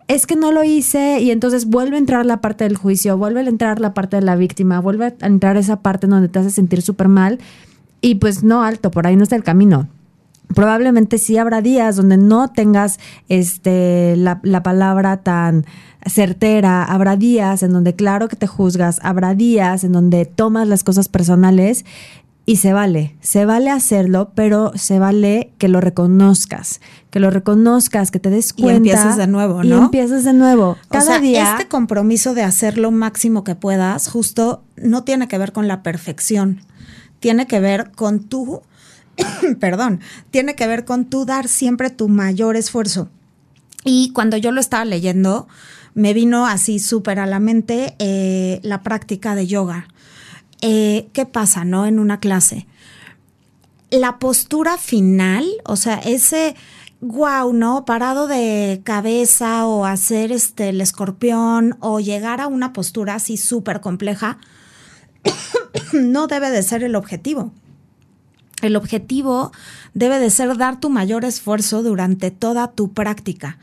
[0.09, 3.41] es que no lo hice y entonces vuelve a entrar la parte del juicio, vuelve
[3.41, 6.41] a entrar la parte de la víctima, vuelve a entrar esa parte en donde te
[6.41, 7.39] hace sentir súper mal
[8.03, 9.89] y pues no alto, por ahí no está el camino.
[10.55, 12.99] Probablemente sí habrá días donde no tengas
[13.29, 15.67] este, la, la palabra tan
[16.07, 20.85] certera, habrá días en donde claro que te juzgas, habrá días en donde tomas las
[20.85, 21.85] cosas personales
[22.47, 28.11] y se vale, se vale hacerlo, pero se vale que lo reconozcas, que lo reconozcas,
[28.11, 28.73] que te des cuenta.
[28.73, 29.77] Y empiezas de nuevo, ¿no?
[29.77, 30.77] Y empiezas de nuevo.
[30.91, 31.53] Cada o sea, día.
[31.53, 35.83] Este compromiso de hacer lo máximo que puedas, justo no tiene que ver con la
[35.83, 36.61] perfección.
[37.19, 38.61] Tiene que ver con tu,
[39.61, 40.01] perdón,
[40.31, 43.09] tiene que ver con tu dar siempre tu mayor esfuerzo.
[43.85, 45.47] Y cuando yo lo estaba leyendo,
[45.95, 49.89] me vino así súper a la mente eh, la práctica de yoga
[50.67, 51.85] eh, ¿qué pasa, no?
[51.85, 52.67] En una clase.
[53.91, 56.57] La postura final, o sea, ese
[57.03, 57.85] wow, ¿no?
[57.85, 63.83] Parado de cabeza o hacer este el escorpión o llegar a una postura así súper
[63.83, 64.39] compleja,
[65.93, 67.53] no debe de ser el objetivo.
[68.65, 69.53] El objetivo
[69.93, 73.59] debe de ser dar tu mayor esfuerzo durante toda tu práctica.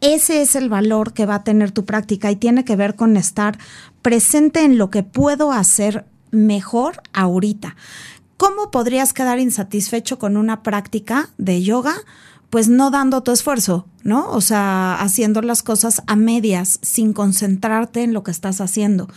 [0.00, 3.16] Ese es el valor que va a tener tu práctica y tiene que ver con
[3.16, 3.58] estar
[4.00, 7.74] presente en lo que puedo hacer mejor ahorita.
[8.36, 11.94] ¿Cómo podrías quedar insatisfecho con una práctica de yoga?
[12.48, 14.30] Pues no dando tu esfuerzo, ¿no?
[14.30, 19.08] O sea, haciendo las cosas a medias, sin concentrarte en lo que estás haciendo.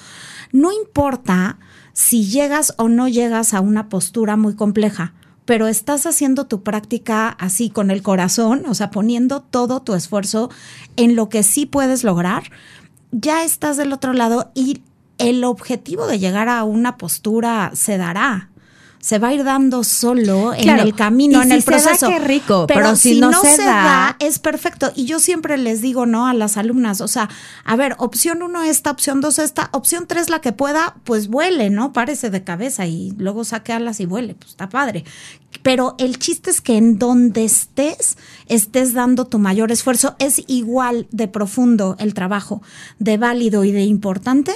[0.51, 1.59] No importa
[1.93, 5.13] si llegas o no llegas a una postura muy compleja,
[5.47, 10.51] pero estás haciendo tu práctica así con el corazón, o sea, poniendo todo tu esfuerzo
[10.97, 12.43] en lo que sí puedes lograr,
[13.13, 14.81] ya estás del otro lado y
[15.17, 18.49] el objetivo de llegar a una postura se dará.
[18.99, 22.07] Se va a ir dando solo en el camino, en el proceso.
[22.07, 24.91] qué rico, pero, si, no, se, da, es perfecto.
[24.95, 26.27] Y yo siempre les digo, ¿no?
[26.27, 27.29] A las alumnas, o sea,
[27.63, 31.69] a ver, opción uno esta, opción dos esta, opción tres la que pueda, pues vuele,
[31.69, 31.93] ¿no?
[31.93, 35.05] Párese de cabeza y luego saque alas y vuele, pues está padre.
[35.63, 38.17] Pero el chiste es que en donde estés,
[38.47, 40.15] estés dando tu mayor esfuerzo.
[40.19, 42.61] Es igual de profundo el trabajo,
[42.99, 44.53] de válido y de importante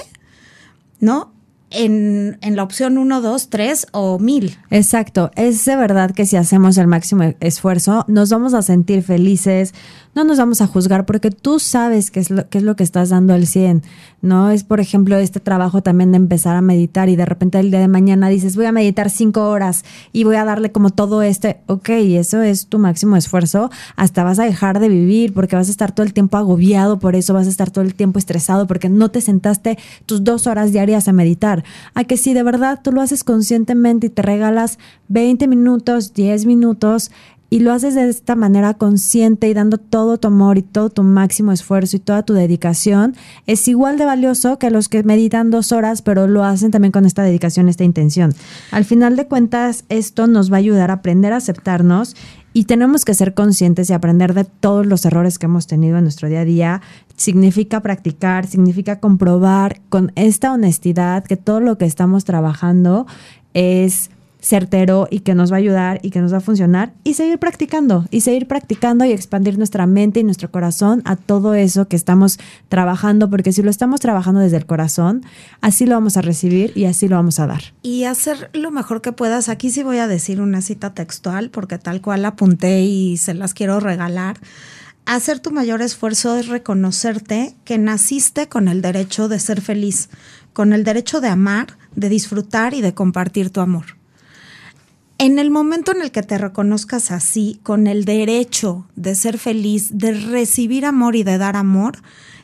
[1.02, 1.32] ¿no?
[1.74, 4.58] En, en, la opción 1, 2, 3 o 1000.
[4.70, 5.30] Exacto.
[5.36, 9.74] Es de verdad que si hacemos el máximo esfuerzo, nos vamos a sentir felices,
[10.14, 13.08] no nos vamos a juzgar porque tú sabes qué es lo, es lo que estás
[13.08, 13.82] dando al 100,
[14.20, 14.50] ¿no?
[14.50, 17.80] Es, por ejemplo, este trabajo también de empezar a meditar y de repente el día
[17.80, 21.60] de mañana dices, voy a meditar cinco horas y voy a darle como todo este,
[21.66, 25.70] ok, eso es tu máximo esfuerzo, hasta vas a dejar de vivir porque vas a
[25.70, 28.90] estar todo el tiempo agobiado por eso, vas a estar todo el tiempo estresado porque
[28.90, 31.64] no te sentaste tus dos horas diarias a meditar.
[31.94, 36.46] a que si de verdad tú lo haces conscientemente y te regalas 20 minutos, 10
[36.46, 37.10] minutos,
[37.52, 41.02] y lo haces de esta manera consciente y dando todo tu amor y todo tu
[41.02, 43.14] máximo esfuerzo y toda tu dedicación,
[43.46, 47.04] es igual de valioso que los que meditan dos horas, pero lo hacen también con
[47.04, 48.34] esta dedicación, esta intención.
[48.70, 52.16] Al final de cuentas, esto nos va a ayudar a aprender a aceptarnos
[52.54, 56.04] y tenemos que ser conscientes y aprender de todos los errores que hemos tenido en
[56.04, 56.80] nuestro día a día.
[57.16, 63.06] Significa practicar, significa comprobar con esta honestidad que todo lo que estamos trabajando
[63.52, 64.08] es
[64.42, 67.38] certero y que nos va a ayudar y que nos va a funcionar y seguir
[67.38, 71.96] practicando y seguir practicando y expandir nuestra mente y nuestro corazón a todo eso que
[71.96, 72.38] estamos
[72.68, 75.24] trabajando, porque si lo estamos trabajando desde el corazón,
[75.60, 77.62] así lo vamos a recibir y así lo vamos a dar.
[77.82, 79.48] Y hacer lo mejor que puedas.
[79.48, 83.54] Aquí sí voy a decir una cita textual porque tal cual apunté y se las
[83.54, 84.38] quiero regalar.
[85.06, 90.10] Hacer tu mayor esfuerzo es reconocerte que naciste con el derecho de ser feliz,
[90.52, 94.01] con el derecho de amar, de disfrutar y de compartir tu amor.
[95.22, 99.96] En el momento en el que te reconozcas así, con el derecho de ser feliz,
[99.96, 101.98] de recibir amor y de dar amor,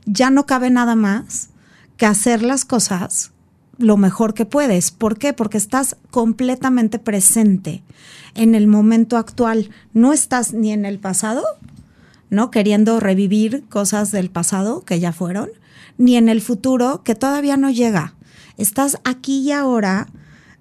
[0.07, 1.49] ya no cabe nada más
[1.97, 3.33] que hacer las cosas
[3.79, 4.93] lo mejor que puedes.
[4.93, 5.33] ¿Por qué?
[5.33, 7.83] Porque estás completamente presente
[8.37, 9.71] en el momento actual.
[9.93, 11.43] No estás ni en el pasado,
[12.31, 12.53] ¿no?
[12.53, 15.49] Queriendo revivir cosas del pasado que ya fueron,
[15.97, 18.15] ni en el futuro que todavía no llega.
[18.57, 20.07] Estás aquí y ahora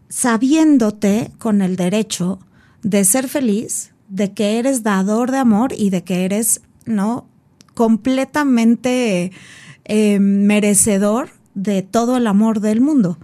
[0.10, 2.40] sabiéndote con el derecho
[2.84, 7.28] de ser feliz, de que eres dador de amor y de que eres, ¿no?
[7.74, 9.32] Completamente
[9.86, 13.18] eh, merecedor de todo el amor del mundo.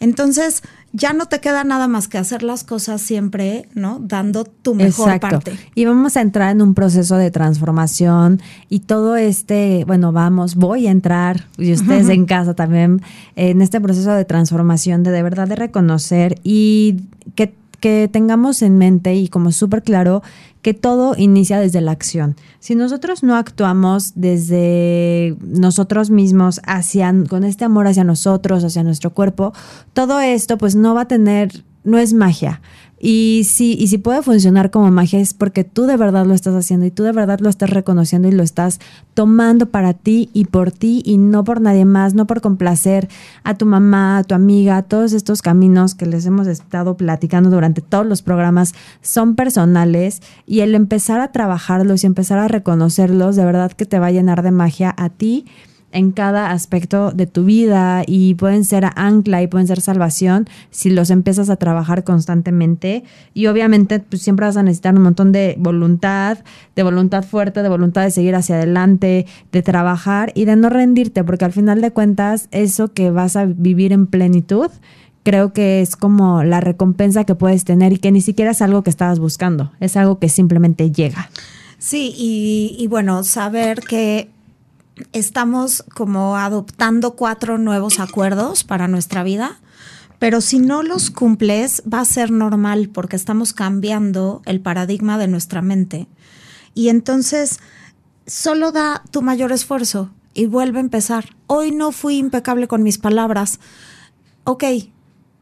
[0.00, 0.62] Entonces,
[0.92, 3.98] ya no te queda nada más que hacer las cosas siempre, ¿no?
[4.00, 5.28] Dando tu mejor Exacto.
[5.28, 5.58] parte.
[5.74, 10.86] Y vamos a entrar en un proceso de transformación y todo este, bueno, vamos, voy
[10.86, 13.02] a entrar, y ustedes en casa también,
[13.36, 17.02] en este proceso de transformación, de de verdad de reconocer y
[17.34, 20.22] que que tengamos en mente y como súper claro
[20.62, 22.36] que todo inicia desde la acción.
[22.58, 29.14] Si nosotros no actuamos desde nosotros mismos hacia con este amor hacia nosotros, hacia nuestro
[29.14, 29.52] cuerpo,
[29.92, 32.60] todo esto pues no va a tener no es magia.
[33.00, 36.54] Y si, y si puede funcionar como magia es porque tú de verdad lo estás
[36.54, 38.80] haciendo y tú de verdad lo estás reconociendo y lo estás
[39.14, 43.08] tomando para ti y por ti y no por nadie más, no por complacer
[43.44, 47.82] a tu mamá, a tu amiga, todos estos caminos que les hemos estado platicando durante
[47.82, 53.44] todos los programas son personales y el empezar a trabajarlos y empezar a reconocerlos de
[53.44, 55.44] verdad que te va a llenar de magia a ti
[55.92, 60.90] en cada aspecto de tu vida y pueden ser ancla y pueden ser salvación si
[60.90, 65.56] los empiezas a trabajar constantemente y obviamente pues siempre vas a necesitar un montón de
[65.58, 66.38] voluntad,
[66.76, 71.24] de voluntad fuerte, de voluntad de seguir hacia adelante, de trabajar y de no rendirte
[71.24, 74.70] porque al final de cuentas eso que vas a vivir en plenitud
[75.22, 78.82] creo que es como la recompensa que puedes tener y que ni siquiera es algo
[78.82, 81.30] que estabas buscando, es algo que simplemente llega.
[81.78, 84.30] Sí, y, y bueno, saber que
[85.12, 89.60] estamos como adoptando cuatro nuevos acuerdos para nuestra vida,
[90.18, 95.28] pero si no los cumples va a ser normal porque estamos cambiando el paradigma de
[95.28, 96.08] nuestra mente.
[96.74, 97.60] Y entonces
[98.26, 101.36] solo da tu mayor esfuerzo y vuelve a empezar.
[101.46, 103.58] Hoy no fui impecable con mis palabras.
[104.44, 104.64] Ok,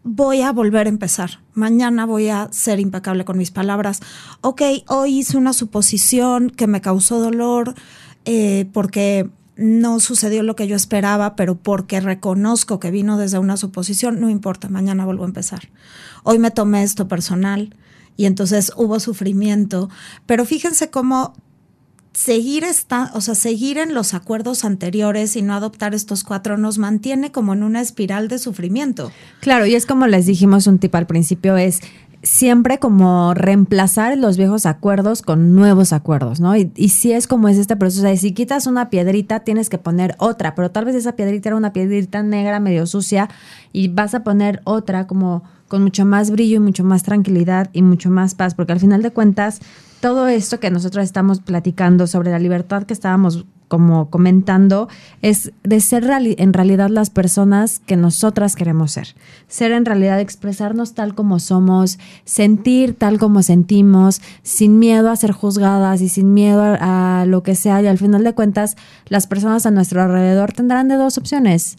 [0.05, 1.41] voy a volver a empezar.
[1.53, 4.01] Mañana voy a ser impecable con mis palabras.
[4.41, 7.75] Ok, hoy hice una suposición que me causó dolor
[8.25, 13.57] eh, porque no sucedió lo que yo esperaba, pero porque reconozco que vino desde una
[13.57, 15.71] suposición, no importa, mañana vuelvo a empezar.
[16.23, 17.75] Hoy me tomé esto personal
[18.17, 19.89] y entonces hubo sufrimiento,
[20.27, 21.35] pero fíjense cómo
[22.17, 26.79] seguir esta, o sea, seguir en los acuerdos anteriores y no adoptar estos cuatro nos
[26.79, 29.13] mantiene como en una espiral de sufrimiento.
[29.41, 31.81] Claro, y es como les dijimos un tip al principio, es
[32.27, 36.57] siempre como reemplazar los viejos acuerdos con nuevos acuerdos, ¿no?
[36.57, 39.79] Y, y si es como es este proceso, de si quitas una piedrita tienes que
[39.79, 43.29] poner otra, pero tal vez esa piedrita era una piedrita negra medio sucia
[43.73, 47.83] y vas a poner otra como con mucho más brillo y mucho más tranquilidad y
[47.83, 49.61] mucho más paz, porque al final de cuentas
[50.01, 54.89] todo esto que nosotros estamos platicando sobre la libertad que estábamos como comentando,
[55.23, 59.15] es de ser en realidad las personas que nosotras queremos ser.
[59.49, 65.33] Ser en realidad expresarnos tal como somos, sentir tal como sentimos, sin miedo a ser
[65.33, 67.83] juzgadas y sin miedo a, a lo que sea.
[67.83, 68.77] Y al final de cuentas,
[69.09, 71.77] las personas a nuestro alrededor tendrán de dos opciones.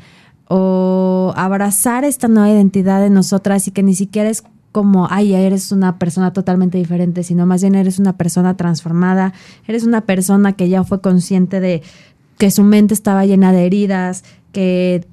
[0.49, 5.71] O abrazar esta nueva identidad de nosotras y que ni siquiera es como, ay, eres
[5.71, 9.33] una persona totalmente diferente, sino más bien eres una persona transformada,
[9.67, 11.81] eres una persona que ya fue consciente de
[12.37, 15.07] que su mente estaba llena de heridas, que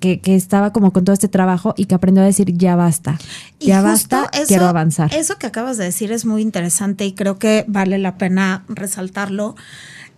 [0.00, 3.18] que, estaba como con todo este trabajo y que aprendió a decir ya basta,
[3.60, 5.12] ya basta, quiero avanzar.
[5.14, 9.54] Eso que acabas de decir es muy interesante y creo que vale la pena resaltarlo.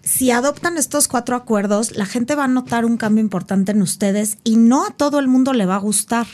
[0.02, 4.38] Si adoptan estos cuatro acuerdos, la gente va a notar un cambio importante en ustedes
[4.44, 6.26] y no a todo el mundo le va a gustar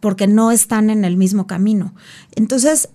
[0.00, 1.94] porque no están en el mismo camino.
[2.34, 2.88] Entonces,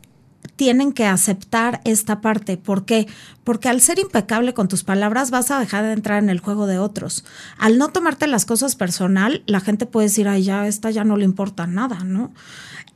[0.55, 2.57] tienen que aceptar esta parte.
[2.57, 3.07] ¿Por qué?
[3.43, 6.67] Porque al ser impecable con tus palabras vas a dejar de entrar en el juego
[6.67, 7.25] de otros.
[7.57, 11.17] Al no tomarte las cosas personal, la gente puede decir, ay, ya, esta ya no
[11.17, 12.33] le importa nada, ¿no?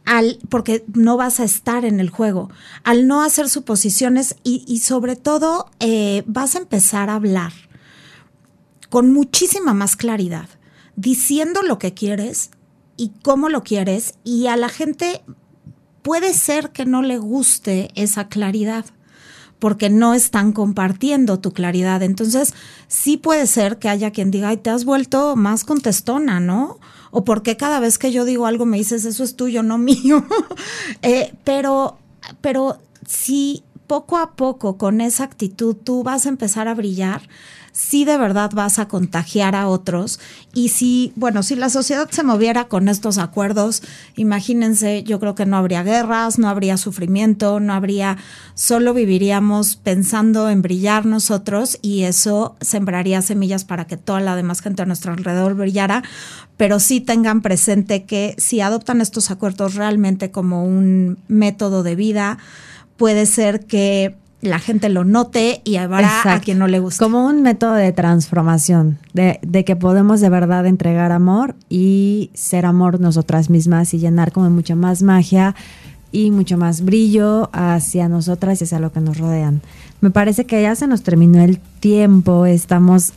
[0.05, 2.49] Al, porque no vas a estar en el juego.
[2.83, 7.53] Al no hacer suposiciones y, sobre todo eh, vas a empezar a hablar
[8.89, 10.49] con muchísima más claridad,
[10.95, 12.49] diciendo lo que quieres
[12.99, 15.23] y cómo lo quieres y a la gente
[16.01, 18.85] puede ser que no le guste esa claridad
[19.57, 22.03] porque no están compartiendo tu claridad.
[22.03, 22.53] Entonces,
[22.87, 26.79] sí puede ser que haya quien diga, te has vuelto más contestona, ¿no?
[27.11, 30.25] O porque cada vez que yo digo algo me dices, eso es tuyo, no mío.
[31.01, 31.97] Eh, pero,
[32.41, 37.23] pero si poco a poco con esa actitud tú vas a empezar a brillar,
[37.71, 40.19] si de verdad vas a contagiar a otros.
[40.53, 43.81] Y si, bueno, si la sociedad se moviera con estos acuerdos,
[44.15, 48.17] imagínense, yo creo que no habría guerras, no habría sufrimiento, no habría,
[48.53, 54.61] solo viviríamos pensando en brillar nosotros y eso sembraría semillas para que toda la demás
[54.61, 56.03] gente a nuestro alrededor brillara.
[56.57, 62.37] Pero sí tengan presente que si adoptan estos acuerdos realmente como un método de vida,
[62.99, 67.03] puede ser que la gente lo note y habrá a quien no le guste.
[67.03, 72.65] Como un método de transformación, de, de, que podemos de verdad entregar amor y ser
[72.65, 75.55] amor nosotras mismas y llenar como mucha más magia
[76.11, 79.61] y mucho más brillo hacia nosotras y hacia lo que nos rodean.
[80.01, 83.13] Me parece que ya se nos terminó el tiempo, estamos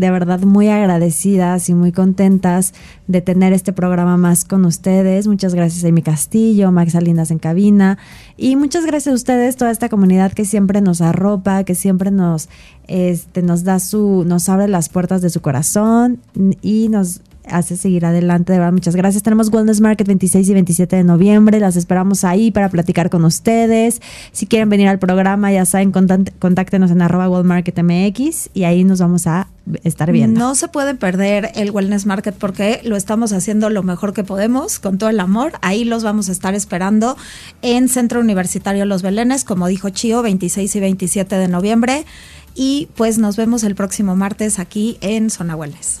[0.00, 2.72] de verdad muy agradecidas y muy contentas
[3.06, 5.26] de tener este programa más con ustedes.
[5.26, 7.98] Muchas gracias Amy Castillo, Max Salinas en cabina
[8.36, 12.48] y muchas gracias a ustedes, toda esta comunidad que siempre nos arropa, que siempre nos,
[12.88, 16.18] este, nos da su, nos abre las puertas de su corazón
[16.62, 17.20] y nos
[17.50, 18.52] hace seguir adelante.
[18.52, 19.22] De verdad, muchas gracias.
[19.22, 21.60] Tenemos Wellness Market 26 y 27 de noviembre.
[21.60, 24.00] Las esperamos ahí para platicar con ustedes.
[24.32, 29.26] Si quieren venir al programa, ya saben, contáctenos en arroba MX y ahí nos vamos
[29.26, 29.48] a
[29.84, 30.40] estar viendo.
[30.40, 34.78] No se pueden perder el Wellness Market porque lo estamos haciendo lo mejor que podemos,
[34.78, 35.52] con todo el amor.
[35.62, 37.16] Ahí los vamos a estar esperando
[37.62, 42.04] en Centro Universitario Los Belenes, como dijo Chio, 26 y 27 de noviembre.
[42.54, 46.00] Y pues nos vemos el próximo martes aquí en Zona Wellness.